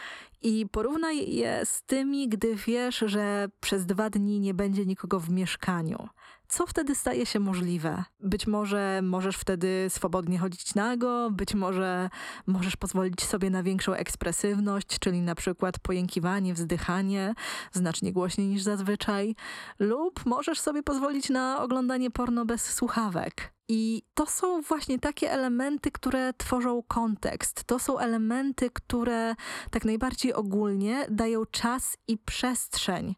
i 0.43 0.67
porównaj 0.73 1.35
je 1.35 1.61
z 1.67 1.83
tymi, 1.83 2.29
gdy 2.29 2.55
wiesz, 2.55 3.05
że 3.07 3.49
przez 3.61 3.87
dwa 3.87 4.11
dni 4.11 4.41
nie 4.41 4.55
będzie 4.55 4.87
nikogo 4.87 5.21
w 5.21 5.31
mieszkaniu. 5.31 6.09
Co 6.55 6.67
wtedy 6.67 6.95
staje 6.95 7.27
się 7.27 7.41
możliwe? 7.41 8.05
Być 8.21 8.47
może 8.47 9.01
możesz 9.03 9.37
wtedy 9.37 9.87
swobodnie 9.89 10.39
chodzić 10.39 10.75
nago, 10.75 11.31
być 11.31 11.55
może 11.55 12.11
możesz 12.47 12.77
pozwolić 12.77 13.23
sobie 13.23 13.51
na 13.51 13.63
większą 13.63 13.93
ekspresywność, 13.93 14.99
czyli 14.99 15.21
na 15.21 15.35
przykład 15.35 15.79
pojękiwanie, 15.79 16.55
wzdychanie 16.55 17.35
znacznie 17.73 18.13
głośniej 18.13 18.47
niż 18.47 18.63
zazwyczaj, 18.63 19.35
lub 19.79 20.27
możesz 20.27 20.61
sobie 20.61 20.83
pozwolić 20.83 21.31
na 21.31 21.63
oglądanie 21.63 22.11
porno 22.11 22.45
bez 22.45 22.63
słuchawek. 22.63 23.53
I 23.69 24.03
to 24.15 24.27
są 24.27 24.63
właśnie 24.63 24.99
takie 24.99 25.33
elementy, 25.33 25.91
które 25.91 26.33
tworzą 26.33 26.83
kontekst. 26.89 27.65
To 27.65 27.79
są 27.79 27.99
elementy, 27.99 28.71
które 28.71 29.35
tak 29.71 29.85
najbardziej 29.85 30.35
ogólnie 30.35 31.07
dają 31.11 31.47
czas 31.47 31.97
i 32.09 32.19
przestrzeń. 32.19 33.15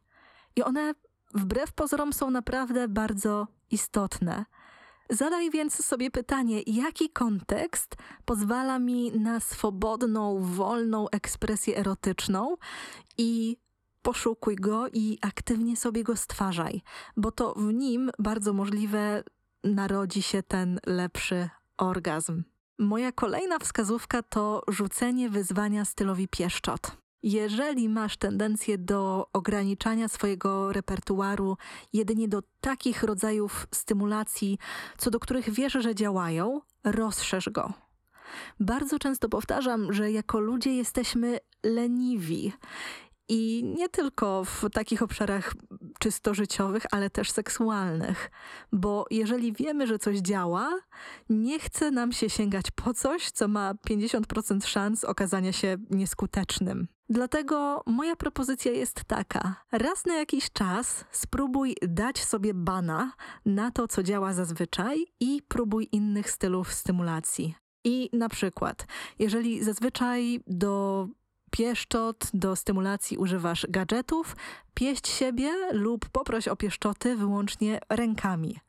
I 0.57 0.63
one 0.63 0.95
wbrew 1.37 1.73
pozorom 1.73 2.13
są 2.13 2.31
naprawdę 2.31 2.89
bardzo 2.89 3.47
istotne. 3.71 4.45
Zadaj 5.11 5.51
więc 5.51 5.85
sobie 5.87 6.11
pytanie, 6.11 6.63
jaki 6.67 7.11
kontekst 7.11 7.97
pozwala 8.25 8.79
mi 8.79 9.13
na 9.13 9.41
swobodną, 9.41 10.41
wolną 10.43 11.09
ekspresję 11.09 11.77
erotyczną 11.77 12.57
i 13.19 13.57
poszukuj 14.03 14.57
go 14.57 14.89
i 14.93 15.19
aktywnie 15.23 15.77
sobie 15.77 16.05
go 16.05 16.17
stwarzaj, 16.17 16.83
bo 17.17 17.33
to 17.33 17.55
w 17.55 17.73
nim 17.73 18.11
bardzo 18.19 18.53
możliwe 18.53 19.25
narodzi 19.65 20.23
się 20.23 20.43
ten 20.43 20.81
lepszy 20.87 21.49
orgazm. 21.77 22.43
Moja 22.79 23.13
kolejna 23.13 23.59
wskazówka 23.59 24.23
to 24.23 24.63
rzucenie 24.69 25.31
wyzwania 25.31 25.85
stylowi 25.85 26.29
pieszczot. 26.29 27.06
Jeżeli 27.23 27.89
masz 27.89 28.17
tendencję 28.17 28.79
do 28.79 29.27
ograniczania 29.33 30.09
swojego 30.09 30.73
repertuaru 30.73 31.57
jedynie 31.93 32.29
do 32.29 32.43
takich 32.61 33.03
rodzajów 33.03 33.67
stymulacji, 33.75 34.59
co 34.99 35.11
do 35.11 35.21
których 35.21 35.51
wiesz, 35.51 35.73
że 35.73 35.95
działają, 35.95 36.61
rozszerz 36.85 37.49
go. 37.49 37.73
Bardzo 38.61 38.99
często 38.99 39.29
powtarzam, 39.29 39.93
że 39.93 40.13
jako 40.13 40.41
ludzie 40.41 40.75
jesteśmy 40.75 41.39
leniwi. 41.63 42.53
I 43.29 43.65
nie 43.77 43.89
tylko 43.89 44.45
w 44.45 44.65
takich 44.73 45.03
obszarach 45.03 45.55
czysto 45.99 46.35
życiowych, 46.35 46.87
ale 46.91 47.11
też 47.11 47.31
seksualnych. 47.31 48.31
Bo 48.73 49.05
jeżeli 49.11 49.53
wiemy, 49.53 49.87
że 49.87 49.99
coś 49.99 50.19
działa, 50.19 50.81
nie 51.31 51.59
chce 51.59 51.91
nam 51.91 52.13
się 52.13 52.31
sięgać 52.31 52.71
po 52.71 52.95
coś, 52.95 53.31
co 53.31 53.49
ma 53.49 53.75
50% 53.89 54.67
szans 54.67 55.05
okazania 55.05 55.53
się 55.53 55.77
nieskutecznym. 55.91 56.89
Dlatego 57.09 57.83
moja 57.87 58.17
propozycja 58.17 58.73
jest 58.73 59.05
taka: 59.05 59.65
raz 59.73 60.07
na 60.07 60.15
jakiś 60.15 60.53
czas 60.53 61.05
spróbuj 61.11 61.77
dać 61.83 62.25
sobie 62.25 62.55
bana 62.55 63.13
na 63.45 63.71
to, 63.71 63.89
co 63.89 64.03
działa 64.03 64.33
zazwyczaj, 64.33 65.07
i 65.21 65.43
próbuj 65.49 65.89
innych 65.93 66.31
stylów 66.31 66.73
stymulacji. 66.73 67.55
I 67.85 68.11
na 68.13 68.29
przykład, 68.29 68.87
jeżeli 69.19 69.65
zazwyczaj 69.65 70.41
do 70.47 71.09
pieszczot, 71.51 72.31
do 72.35 72.57
stymulacji 72.57 73.19
używasz 73.19 73.67
gadżetów, 73.69 74.37
pieść 74.75 75.09
siebie 75.09 75.53
lub 75.73 76.09
poproś 76.09 76.49
o 76.49 76.57
pieszczoty 76.57 77.17
wyłącznie 77.17 77.81
rękami. 77.89 78.61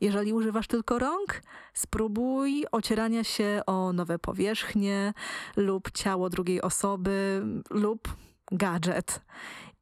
Jeżeli 0.00 0.32
używasz 0.32 0.66
tylko 0.66 0.98
rąk, 0.98 1.42
spróbuj 1.74 2.64
ocierania 2.72 3.24
się 3.24 3.62
o 3.66 3.92
nowe 3.92 4.18
powierzchnie 4.18 5.12
lub 5.56 5.90
ciało 5.90 6.30
drugiej 6.30 6.62
osoby 6.62 7.42
lub 7.70 8.08
gadżet. 8.52 9.20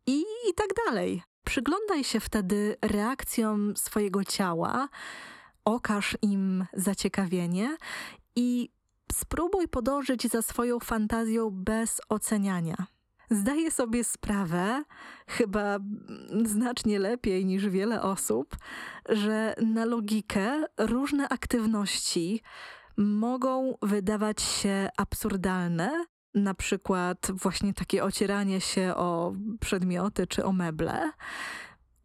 I, 0.06 0.20
i 0.20 0.54
tak 0.56 0.68
dalej. 0.86 1.22
Przyglądaj 1.44 2.04
się 2.04 2.20
wtedy 2.20 2.76
reakcjom 2.82 3.76
swojego 3.76 4.24
ciała, 4.24 4.88
okaż 5.64 6.16
im 6.22 6.66
zaciekawienie 6.72 7.76
i 8.36 8.68
spróbuj 9.12 9.68
podążyć 9.68 10.28
za 10.28 10.42
swoją 10.42 10.80
fantazją 10.80 11.50
bez 11.50 12.00
oceniania. 12.08 12.86
Zdaję 13.30 13.70
sobie 13.70 14.04
sprawę, 14.04 14.84
chyba 15.26 15.78
znacznie 16.44 16.98
lepiej 16.98 17.46
niż 17.46 17.68
wiele 17.68 18.02
osób, 18.02 18.56
że 19.08 19.54
na 19.62 19.84
logikę 19.84 20.64
różne 20.78 21.28
aktywności 21.28 22.42
mogą 22.96 23.74
wydawać 23.82 24.42
się 24.42 24.88
absurdalne, 24.96 26.04
na 26.34 26.54
przykład 26.54 27.30
właśnie 27.34 27.74
takie 27.74 28.04
ocieranie 28.04 28.60
się 28.60 28.94
o 28.96 29.32
przedmioty 29.60 30.26
czy 30.26 30.44
o 30.44 30.52
meble. 30.52 31.12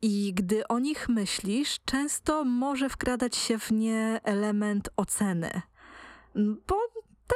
I 0.01 0.33
gdy 0.33 0.67
o 0.67 0.79
nich 0.79 1.09
myślisz, 1.09 1.79
często 1.85 2.43
może 2.43 2.89
wkradać 2.89 3.35
się 3.35 3.59
w 3.59 3.71
nie 3.71 4.19
element 4.23 4.89
oceny. 4.97 5.61
Bo 6.35 6.75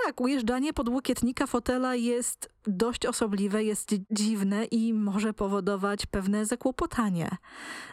tak, 0.06 0.22
ujeżdżanie 0.22 0.74
pod 0.74 0.90
łokietnika 0.90 1.48
fotela 1.48 1.96
jest 1.96 2.50
dość 2.68 3.06
osobliwe, 3.06 3.64
jest 3.64 3.96
dziwne 4.12 4.66
i 4.66 4.94
może 4.94 5.34
powodować 5.34 6.06
pewne 6.06 6.46
zakłopotanie. 6.46 7.38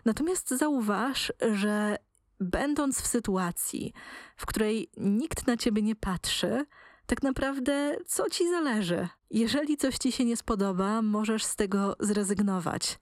Natomiast 0.05 0.51
zauważ, 0.51 1.33
że 1.53 1.97
będąc 2.40 3.01
w 3.01 3.07
sytuacji, 3.07 3.92
w 4.37 4.47
której 4.47 4.90
nikt 4.97 5.47
na 5.47 5.57
ciebie 5.57 5.83
nie 5.83 5.97
patrzy, 5.97 6.66
tak 7.07 7.23
naprawdę 7.23 7.97
co 8.07 8.31
ci 8.31 8.49
zależy? 8.49 9.09
Jeżeli 9.31 9.77
coś 9.77 9.99
ci 9.99 10.12
się 10.12 10.25
nie 10.25 10.37
spodoba, 10.37 11.03
możesz 11.03 11.45
z 11.45 11.57
tego 11.57 11.97
zrezygnować. 12.01 12.99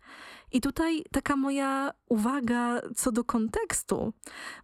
I 0.52 0.60
tutaj 0.60 1.04
taka 1.12 1.36
moja 1.36 1.90
uwaga 2.08 2.80
co 2.96 3.12
do 3.12 3.24
kontekstu, 3.24 4.12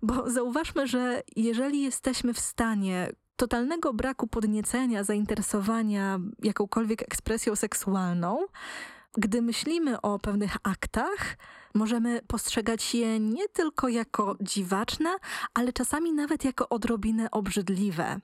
bo 0.03 0.31
zauważmy, 0.31 0.87
że 0.87 1.23
jeżeli 1.37 1.83
jesteśmy 1.83 2.35
w 2.35 2.41
stanie 2.41 3.13
totalnego 3.41 3.93
braku 3.93 4.27
podniecenia, 4.27 5.05
zainteresowania 5.05 6.19
jakąkolwiek 6.43 7.03
ekspresją 7.03 7.57
seksualną, 7.57 8.47
gdy 9.13 9.43
myślimy 9.43 10.01
o 10.01 10.19
pewnych 10.19 10.57
aktach, 10.63 11.37
możemy 11.75 12.21
postrzegać 12.27 12.95
je 12.95 13.21
nie 13.21 13.49
tylko 13.49 13.89
jako 13.89 14.37
dziwaczne, 14.41 15.11
ale 15.55 15.73
czasami 15.73 16.13
nawet 16.13 16.45
jako 16.45 16.69
odrobinę 16.69 17.31
obrzydliwe. 17.31 18.21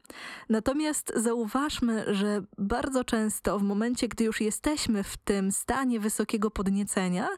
Natomiast 0.48 1.12
zauważmy, 1.16 2.14
że 2.14 2.42
bardzo 2.58 3.04
często 3.04 3.58
w 3.58 3.62
momencie, 3.62 4.08
gdy 4.08 4.24
już 4.24 4.40
jesteśmy 4.40 5.02
w 5.02 5.16
tym 5.16 5.52
stanie 5.52 6.00
wysokiego 6.00 6.50
podniecenia, 6.50 7.28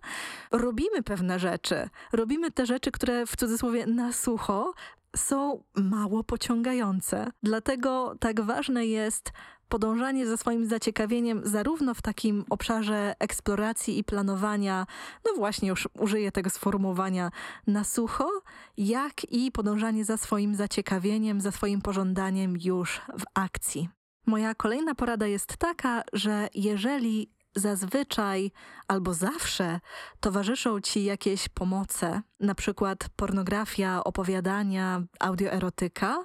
robimy 0.51 1.03
pewne 1.03 1.39
rzeczy. 1.39 1.89
Robimy 2.13 2.51
te 2.51 2.67
rzeczy, 2.67 2.91
które 2.91 3.27
w 3.27 3.37
cudzysłowie 3.37 3.87
na 3.87 4.13
sucho 4.13 4.75
są 5.17 5.65
mało 5.75 6.25
pociągające. 6.25 7.31
Dlatego 7.43 8.15
tak 8.21 8.41
ważne 8.41 8.87
jest 8.87 9.33
podążanie 9.69 10.27
za 10.27 10.37
swoim 10.37 10.67
zaciekawieniem 10.67 11.41
zarówno 11.45 11.95
w 11.95 12.03
takim 12.03 12.45
obszarze 12.51 13.15
eksploracji 13.19 13.99
i 13.99 14.05
planowania, 14.05 14.87
no 15.25 15.33
właśnie 15.37 15.69
już 15.69 15.89
użyję 15.95 16.33
tego 16.33 16.51
sformułowania 16.51 17.31
na 17.67 17.85
sucho, 17.85 18.31
jak 18.77 19.33
i 19.33 19.53
podążanie 19.53 20.05
za 20.05 20.17
swoim 20.17 20.55
zaciekawieniem, 20.55 21.41
za 21.41 21.53
swoim 21.53 21.83
pożądaniem 21.83 22.57
już 22.65 23.01
w 23.19 23.23
akcji. 23.35 23.89
Moja 24.27 24.55
kolejna 24.55 24.95
porada 24.95 25.27
jest 25.27 25.57
taka, 25.57 26.03
że 26.13 26.49
jeżeli 26.55 27.31
zazwyczaj 27.57 28.51
albo 28.89 29.15
zawsze 29.15 29.81
towarzyszą 30.21 30.81
ci 30.81 31.05
jakieś 31.05 31.49
pomoce, 31.49 32.23
na 32.41 32.55
przykład 32.55 33.09
pornografia, 33.17 34.05
opowiadania, 34.05 35.03
audioerotyka, 35.21 36.25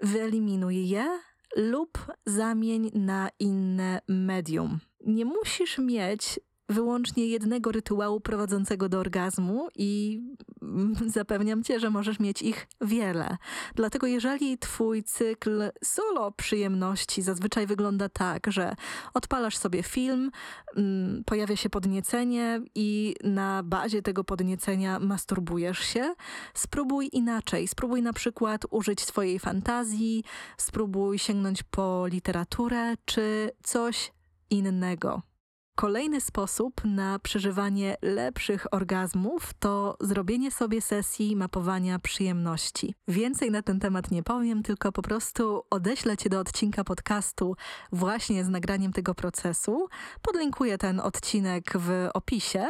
wyeliminuj 0.00 0.88
je 0.88 1.20
lub 1.56 1.98
zamień 2.26 2.90
na 2.94 3.28
inne 3.38 4.00
medium. 4.08 4.80
Nie 5.06 5.24
musisz 5.24 5.78
mieć 5.78 6.40
wyłącznie 6.68 7.26
jednego 7.26 7.72
rytuału 7.72 8.20
prowadzącego 8.20 8.88
do 8.88 8.98
orgazmu 8.98 9.68
i 9.76 10.20
zapewniam 11.06 11.62
cię, 11.62 11.80
że 11.80 11.90
możesz 11.90 12.20
mieć 12.20 12.42
ich 12.42 12.66
wiele. 12.80 13.36
Dlatego 13.74 14.06
jeżeli 14.06 14.58
twój 14.58 15.04
cykl 15.04 15.70
solo 15.84 16.32
przyjemności 16.32 17.22
zazwyczaj 17.22 17.66
wygląda 17.66 18.08
tak, 18.08 18.46
że 18.52 18.74
odpalasz 19.14 19.56
sobie 19.56 19.82
film, 19.82 20.30
mm, 20.76 21.24
pojawia 21.24 21.56
się 21.56 21.70
podniecenie 21.70 22.60
i 22.74 23.14
na 23.24 23.62
bazie 23.62 24.02
tego 24.02 24.24
podniecenia 24.24 24.98
masturbujesz 24.98 25.78
się, 25.78 26.14
spróbuj 26.54 27.08
inaczej. 27.12 27.68
Spróbuj 27.68 28.02
na 28.02 28.12
przykład 28.12 28.66
użyć 28.70 29.00
swojej 29.00 29.38
fantazji, 29.38 30.24
spróbuj 30.56 31.18
sięgnąć 31.18 31.62
po 31.62 32.06
literaturę 32.06 32.94
czy 33.04 33.50
coś 33.62 34.12
innego. 34.50 35.31
Kolejny 35.74 36.20
sposób 36.20 36.80
na 36.84 37.18
przeżywanie 37.18 37.96
lepszych 38.02 38.74
orgazmów 38.74 39.54
to 39.58 39.96
zrobienie 40.00 40.50
sobie 40.50 40.80
sesji 40.80 41.36
mapowania 41.36 41.98
przyjemności. 41.98 42.94
Więcej 43.08 43.50
na 43.50 43.62
ten 43.62 43.80
temat 43.80 44.10
nie 44.10 44.22
powiem, 44.22 44.62
tylko 44.62 44.92
po 44.92 45.02
prostu 45.02 45.62
odeślę 45.70 46.16
Cię 46.16 46.30
do 46.30 46.40
odcinka 46.40 46.84
podcastu 46.84 47.56
właśnie 47.92 48.44
z 48.44 48.48
nagraniem 48.48 48.92
tego 48.92 49.14
procesu. 49.14 49.88
Podlinkuję 50.22 50.78
ten 50.78 51.00
odcinek 51.00 51.72
w 51.78 52.08
opisie 52.14 52.66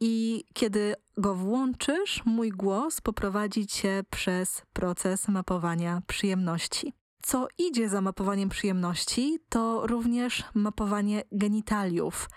i 0.00 0.44
kiedy 0.54 0.94
go 1.16 1.34
włączysz, 1.34 2.22
mój 2.24 2.50
głos 2.50 3.00
poprowadzi 3.00 3.66
Cię 3.66 4.04
przez 4.10 4.62
proces 4.72 5.28
mapowania 5.28 6.02
przyjemności. 6.06 6.92
Co 7.26 7.48
idzie 7.58 7.88
za 7.88 8.00
mapowaniem 8.00 8.48
przyjemności, 8.48 9.38
to 9.48 9.86
również 9.86 10.44
mapowanie 10.54 11.22
genitaliów. 11.32 12.28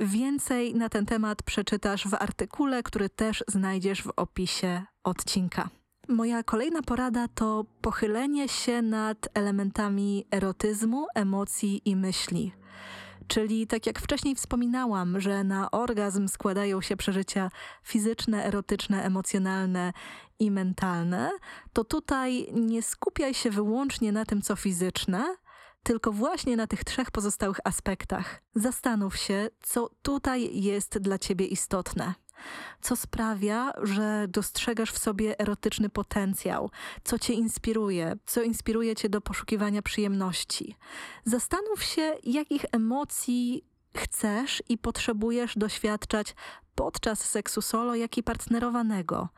Więcej 0.00 0.74
na 0.74 0.88
ten 0.88 1.06
temat 1.06 1.42
przeczytasz 1.42 2.08
w 2.08 2.14
artykule, 2.14 2.82
który 2.82 3.08
też 3.08 3.44
znajdziesz 3.48 4.02
w 4.02 4.12
opisie 4.16 4.82
odcinka. 5.04 5.70
Moja 6.08 6.42
kolejna 6.42 6.82
porada 6.82 7.28
to 7.28 7.64
pochylenie 7.80 8.48
się 8.48 8.82
nad 8.82 9.28
elementami 9.34 10.26
erotyzmu, 10.30 11.06
emocji 11.14 11.82
i 11.84 11.96
myśli. 11.96 12.52
Czyli 13.30 13.66
tak 13.66 13.86
jak 13.86 14.00
wcześniej 14.00 14.34
wspominałam, 14.34 15.20
że 15.20 15.44
na 15.44 15.70
orgazm 15.70 16.28
składają 16.28 16.80
się 16.80 16.96
przeżycia 16.96 17.50
fizyczne, 17.82 18.44
erotyczne, 18.44 19.04
emocjonalne 19.04 19.92
i 20.38 20.50
mentalne, 20.50 21.30
to 21.72 21.84
tutaj 21.84 22.52
nie 22.52 22.82
skupiaj 22.82 23.34
się 23.34 23.50
wyłącznie 23.50 24.12
na 24.12 24.24
tym, 24.24 24.42
co 24.42 24.56
fizyczne, 24.56 25.36
tylko 25.82 26.12
właśnie 26.12 26.56
na 26.56 26.66
tych 26.66 26.84
trzech 26.84 27.10
pozostałych 27.10 27.60
aspektach. 27.64 28.42
Zastanów 28.54 29.16
się, 29.16 29.48
co 29.62 29.90
tutaj 30.02 30.62
jest 30.62 30.98
dla 30.98 31.18
ciebie 31.18 31.46
istotne 31.46 32.14
co 32.80 32.96
sprawia, 32.96 33.72
że 33.82 34.26
dostrzegasz 34.28 34.92
w 34.92 34.98
sobie 34.98 35.40
erotyczny 35.40 35.88
potencjał, 35.88 36.70
co 37.04 37.18
cię 37.18 37.34
inspiruje, 37.34 38.16
co 38.26 38.42
inspiruje 38.42 38.96
cię 38.96 39.08
do 39.08 39.20
poszukiwania 39.20 39.82
przyjemności. 39.82 40.76
Zastanów 41.24 41.82
się, 41.82 42.16
jakich 42.24 42.64
emocji 42.72 43.64
chcesz 43.96 44.62
i 44.68 44.78
potrzebujesz 44.78 45.58
doświadczać 45.58 46.34
podczas 46.74 47.20
seksu 47.20 47.62
solo, 47.62 47.94
jak 47.94 48.18
i 48.18 48.22
partnerowanego. 48.22 49.28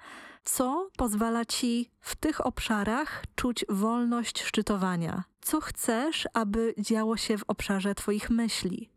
Co 0.44 0.90
pozwala 0.96 1.44
ci 1.44 1.90
w 2.00 2.16
tych 2.16 2.46
obszarach 2.46 3.24
czuć 3.36 3.64
wolność 3.68 4.42
szczytowania? 4.42 5.24
Co 5.40 5.60
chcesz, 5.60 6.28
aby 6.34 6.74
działo 6.78 7.16
się 7.16 7.38
w 7.38 7.44
obszarze 7.48 7.94
Twoich 7.94 8.30
myśli? 8.30 8.90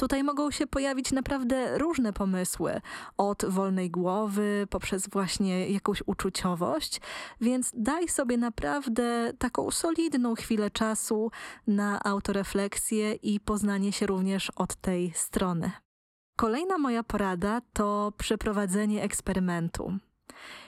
Tutaj 0.00 0.24
mogą 0.24 0.50
się 0.50 0.66
pojawić 0.66 1.12
naprawdę 1.12 1.78
różne 1.78 2.12
pomysły, 2.12 2.80
od 3.16 3.44
wolnej 3.44 3.90
głowy 3.90 4.66
poprzez 4.70 5.08
właśnie 5.08 5.68
jakąś 5.68 6.02
uczuciowość, 6.06 7.00
więc 7.40 7.72
daj 7.74 8.08
sobie 8.08 8.36
naprawdę 8.36 9.32
taką 9.38 9.70
solidną 9.70 10.34
chwilę 10.34 10.70
czasu 10.70 11.30
na 11.66 12.02
autorefleksję 12.04 13.14
i 13.14 13.40
poznanie 13.40 13.92
się 13.92 14.06
również 14.06 14.50
od 14.50 14.76
tej 14.76 15.12
strony. 15.14 15.70
Kolejna 16.36 16.78
moja 16.78 17.02
porada 17.02 17.60
to 17.72 18.12
przeprowadzenie 18.18 19.02
eksperymentu. 19.02 19.92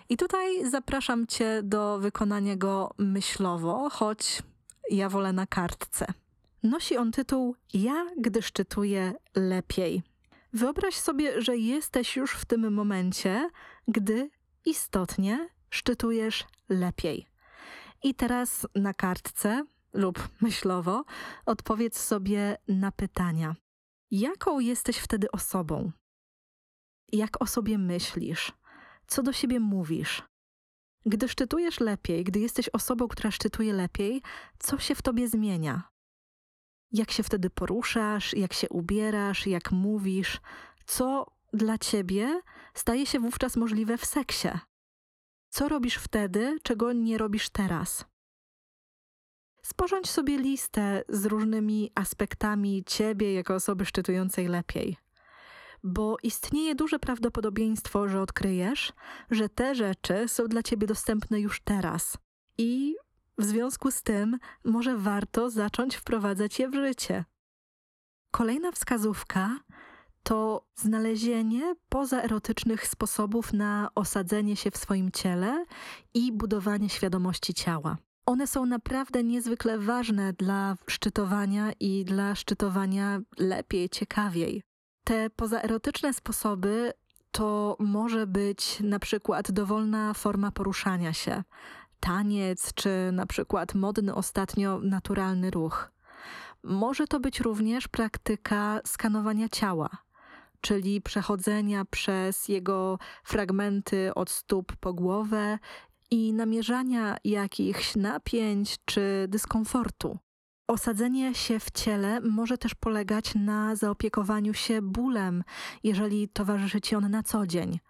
I 0.08 0.16
tutaj 0.16 0.70
zapraszam 0.70 1.26
Cię 1.26 1.60
do 1.62 1.98
wykonania 1.98 2.56
go 2.56 2.94
myślowo, 2.98 3.90
choć 3.90 4.42
ja 4.90 5.08
wolę 5.08 5.32
na 5.32 5.46
kartce. 5.46 6.21
Nosi 6.62 6.96
on 6.96 7.12
tytuł 7.12 7.56
Ja, 7.74 8.06
gdy 8.18 8.42
szczytuję 8.42 9.14
lepiej. 9.34 10.02
Wyobraź 10.52 10.94
sobie, 10.94 11.42
że 11.42 11.56
jesteś 11.56 12.16
już 12.16 12.32
w 12.32 12.44
tym 12.44 12.74
momencie, 12.74 13.50
gdy 13.88 14.30
istotnie 14.64 15.48
szczytujesz 15.70 16.44
lepiej. 16.68 17.26
I 18.02 18.14
teraz 18.14 18.66
na 18.74 18.94
kartce 18.94 19.64
lub 19.92 20.28
myślowo 20.40 21.04
odpowiedz 21.46 22.00
sobie 22.00 22.56
na 22.68 22.92
pytania. 22.92 23.56
Jaką 24.10 24.60
jesteś 24.60 24.98
wtedy 24.98 25.30
osobą? 25.30 25.92
Jak 27.12 27.42
o 27.42 27.46
sobie 27.46 27.78
myślisz? 27.78 28.52
Co 29.06 29.22
do 29.22 29.32
siebie 29.32 29.60
mówisz? 29.60 30.22
Gdy 31.06 31.28
szczytujesz 31.28 31.80
lepiej, 31.80 32.24
gdy 32.24 32.40
jesteś 32.40 32.68
osobą, 32.68 33.08
która 33.08 33.30
szczytuje 33.30 33.72
lepiej, 33.72 34.22
co 34.58 34.78
się 34.78 34.94
w 34.94 35.02
tobie 35.02 35.28
zmienia? 35.28 35.91
Jak 36.92 37.10
się 37.10 37.22
wtedy 37.22 37.50
poruszasz, 37.50 38.34
jak 38.34 38.52
się 38.52 38.68
ubierasz, 38.68 39.46
jak 39.46 39.72
mówisz, 39.72 40.40
co 40.86 41.26
dla 41.52 41.78
ciebie 41.78 42.40
staje 42.74 43.06
się 43.06 43.18
wówczas 43.20 43.56
możliwe 43.56 43.98
w 43.98 44.04
seksie. 44.04 44.48
Co 45.48 45.68
robisz 45.68 45.96
wtedy, 45.96 46.58
czego 46.62 46.92
nie 46.92 47.18
robisz 47.18 47.48
teraz? 47.50 48.04
Sporządź 49.62 50.10
sobie 50.10 50.38
listę 50.38 51.04
z 51.08 51.26
różnymi 51.26 51.90
aspektami 51.94 52.84
ciebie 52.86 53.34
jako 53.34 53.54
osoby 53.54 53.84
szczytującej 53.84 54.48
lepiej. 54.48 54.96
bo 55.84 56.16
istnieje 56.22 56.74
duże 56.74 56.98
prawdopodobieństwo, 56.98 58.08
że 58.08 58.20
odkryjesz, 58.20 58.92
że 59.30 59.48
te 59.48 59.74
rzeczy 59.74 60.28
są 60.28 60.46
dla 60.46 60.62
ciebie 60.62 60.86
dostępne 60.86 61.40
już 61.40 61.60
teraz. 61.60 62.18
I 62.58 62.94
w 63.38 63.44
związku 63.44 63.90
z 63.90 64.02
tym 64.02 64.38
może 64.64 64.96
warto 64.96 65.50
zacząć 65.50 65.96
wprowadzać 65.96 66.58
je 66.58 66.68
w 66.68 66.74
życie. 66.74 67.24
Kolejna 68.30 68.72
wskazówka 68.72 69.58
to 70.22 70.66
znalezienie 70.74 71.74
pozaerotycznych 71.88 72.86
sposobów 72.86 73.52
na 73.52 73.88
osadzenie 73.94 74.56
się 74.56 74.70
w 74.70 74.76
swoim 74.76 75.10
ciele 75.10 75.64
i 76.14 76.32
budowanie 76.32 76.88
świadomości 76.88 77.54
ciała. 77.54 77.96
One 78.26 78.46
są 78.46 78.66
naprawdę 78.66 79.24
niezwykle 79.24 79.78
ważne 79.78 80.32
dla 80.32 80.76
szczytowania 80.86 81.72
i 81.80 82.04
dla 82.04 82.34
szczytowania 82.34 83.20
lepiej, 83.38 83.88
ciekawiej. 83.88 84.62
Te 85.04 85.30
pozaerotyczne 85.30 86.14
sposoby 86.14 86.92
to 87.30 87.76
może 87.80 88.26
być 88.26 88.80
na 88.80 88.98
przykład 88.98 89.52
dowolna 89.52 90.14
forma 90.14 90.50
poruszania 90.50 91.12
się, 91.12 91.42
taniec 92.02 92.74
czy 92.74 93.10
na 93.12 93.26
przykład 93.26 93.74
modny 93.74 94.14
ostatnio 94.14 94.80
naturalny 94.82 95.50
ruch. 95.50 95.92
Może 96.62 97.06
to 97.06 97.20
być 97.20 97.40
również 97.40 97.88
praktyka 97.88 98.80
skanowania 98.84 99.48
ciała, 99.48 99.88
czyli 100.60 101.00
przechodzenia 101.00 101.84
przez 101.84 102.48
jego 102.48 102.98
fragmenty 103.24 104.14
od 104.14 104.30
stóp 104.30 104.76
po 104.76 104.92
głowę 104.94 105.58
i 106.10 106.32
namierzania 106.32 107.16
jakichś 107.24 107.96
napięć 107.96 108.76
czy 108.84 109.26
dyskomfortu. 109.28 110.18
Osadzenie 110.68 111.34
się 111.34 111.58
w 111.58 111.70
ciele 111.70 112.20
może 112.20 112.58
też 112.58 112.74
polegać 112.74 113.34
na 113.34 113.76
zaopiekowaniu 113.76 114.54
się 114.54 114.82
bólem, 114.82 115.44
jeżeli 115.82 116.28
towarzyszy 116.28 116.80
ci 116.80 116.96
on 116.96 117.10
na 117.10 117.22
co 117.22 117.46
dzień. 117.46 117.80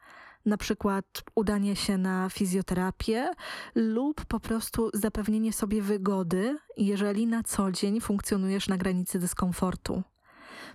Na 0.46 0.56
przykład 0.56 1.04
udanie 1.34 1.76
się 1.76 1.98
na 1.98 2.28
fizjoterapię 2.28 3.30
lub 3.74 4.24
po 4.24 4.40
prostu 4.40 4.90
zapewnienie 4.94 5.52
sobie 5.52 5.82
wygody, 5.82 6.58
jeżeli 6.76 7.26
na 7.26 7.42
co 7.42 7.72
dzień 7.72 8.00
funkcjonujesz 8.00 8.68
na 8.68 8.76
granicy 8.76 9.18
dyskomfortu. 9.18 10.02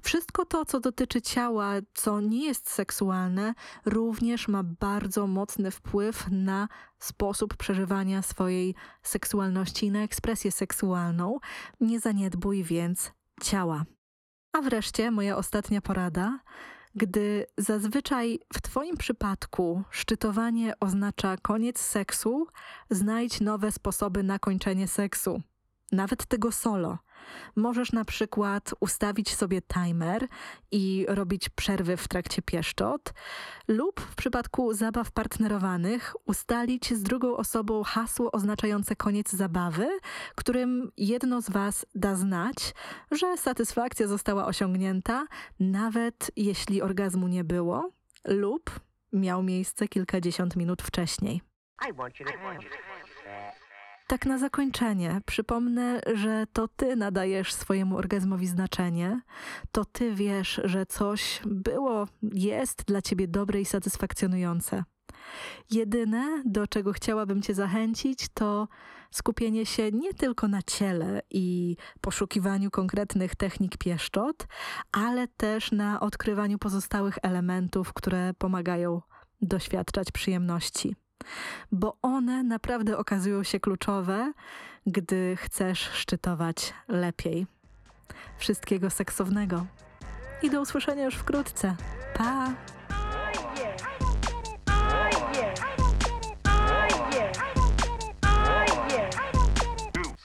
Wszystko 0.02 0.46
to, 0.46 0.66
co 0.66 0.80
dotyczy 0.80 1.22
ciała, 1.22 1.74
co 1.94 2.22
nie 2.22 2.46
jest 2.46 2.70
seksualne, 2.70 3.54
również 3.86 4.48
ma 4.48 4.64
bardzo 4.64 5.28
mocny 5.28 5.72
wpływ 5.72 6.26
na 6.32 6.68
sposób 7.00 7.58
przeżywania 7.58 8.22
swojej 8.22 8.76
seksualności 9.04 9.86
i 9.86 9.92
na 9.92 10.04
ekspresję 10.04 10.52
seksualną. 10.52 11.40
Nie 11.82 12.00
zaniedbuj 12.00 12.64
więc 12.64 13.12
ciała. 13.44 13.86
A 14.54 14.62
wreszcie 14.62 15.12
moja 15.12 15.38
ostatnia 15.38 15.82
porada. 15.82 16.40
Gdy 16.98 17.46
zazwyczaj 17.58 18.40
w 18.54 18.62
Twoim 18.62 18.98
przypadku 18.98 19.84
szczytowanie 19.92 20.74
oznacza 20.80 21.38
koniec 21.38 21.80
seksu, 21.80 22.48
znajdź 22.90 23.42
nowe 23.42 23.72
sposoby 23.72 24.24
na 24.24 24.40
kończenie 24.40 24.88
seksu. 24.88 25.42
Nawet 25.92 26.26
tego 26.26 26.52
solo. 26.52 26.98
Możesz 27.56 27.92
na 27.92 28.06
przykład 28.06 28.74
ustawić 28.80 29.36
sobie 29.36 29.62
timer 29.62 30.28
i 30.72 31.06
robić 31.10 31.50
przerwy 31.50 31.98
w 31.98 32.08
trakcie 32.08 32.42
pieszczot, 32.42 33.14
lub 33.68 34.00
w 34.02 34.16
przypadku 34.16 34.74
zabaw 34.74 35.12
partnerowanych 35.12 36.16
ustalić 36.26 36.94
z 36.94 37.04
drugą 37.04 37.38
osobą 37.38 37.84
hasło 37.84 38.32
oznaczające 38.32 38.96
koniec 38.96 39.32
zabawy, 39.32 39.88
którym 40.36 40.92
jedno 40.98 41.42
z 41.42 41.50
Was 41.50 41.86
da 41.96 42.16
znać, 42.16 42.74
że 43.12 43.38
satysfakcja 43.38 44.08
została 44.08 44.46
osiągnięta, 44.46 45.28
nawet 45.60 46.32
jeśli 46.36 46.82
orgazmu 46.82 47.28
nie 47.28 47.44
było, 47.44 47.92
lub 48.26 48.80
miał 49.14 49.44
miejsce 49.44 49.88
kilkadziesiąt 49.88 50.56
minut 50.56 50.82
wcześniej. 50.82 51.42
I 51.90 51.94
want 51.94 52.20
you 52.20 52.26
to 52.26 52.32
have 52.32 52.58
that. 52.58 52.87
Tak 54.08 54.26
na 54.26 54.38
zakończenie 54.38 55.22
przypomnę, 55.26 56.02
że 56.14 56.46
to 56.54 56.68
ty 56.68 56.96
nadajesz 56.96 57.54
swojemu 57.54 57.98
orgazmowi 57.98 58.48
znaczenie, 58.48 59.22
to 59.72 59.86
ty 59.86 60.16
wiesz, 60.16 60.62
że 60.64 60.86
coś 60.86 61.42
było, 61.46 62.08
jest 62.34 62.84
dla 62.84 63.02
ciebie 63.02 63.28
dobre 63.28 63.62
i 63.62 63.66
satysfakcjonujące. 63.66 64.84
Jedyne, 65.72 66.44
do 66.46 66.68
czego 66.68 66.94
chciałabym 66.94 67.42
cię 67.42 67.54
zachęcić, 67.54 68.28
to 68.34 68.68
skupienie 69.12 69.66
się 69.66 69.92
nie 69.92 70.14
tylko 70.14 70.48
na 70.48 70.62
ciele 70.62 71.22
i 71.32 71.76
poszukiwaniu 72.02 72.72
konkretnych 72.72 73.36
technik 73.36 73.78
pieszczot, 73.78 74.48
ale 74.92 75.28
też 75.28 75.72
na 75.72 76.00
odkrywaniu 76.00 76.58
pozostałych 76.58 77.18
elementów, 77.22 77.94
które 77.94 78.34
pomagają 78.34 79.02
doświadczać 79.42 80.12
przyjemności 80.12 80.96
bo 81.72 81.98
one 82.02 82.44
naprawdę 82.44 82.98
okazują 82.98 83.44
się 83.44 83.60
kluczowe, 83.60 84.34
gdy 84.88 85.36
chcesz 85.36 85.80
szczytować 85.80 86.74
lepiej. 86.88 87.48
Wszystkiego 88.38 88.90
seksownego. 88.90 89.66
I 90.42 90.50
do 90.50 90.62
usłyszenia 90.62 91.06
już 91.06 91.16
wkrótce. 91.16 91.76
Pa! 92.14 92.54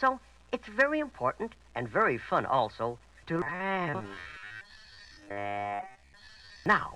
So 0.00 0.18
it's 0.52 0.68
very 0.76 0.98
important 0.98 1.52
and 1.74 1.88
very 1.88 2.18
fun 2.18 2.46
also 2.46 2.98
to. 3.26 3.40
Now, 6.66 6.90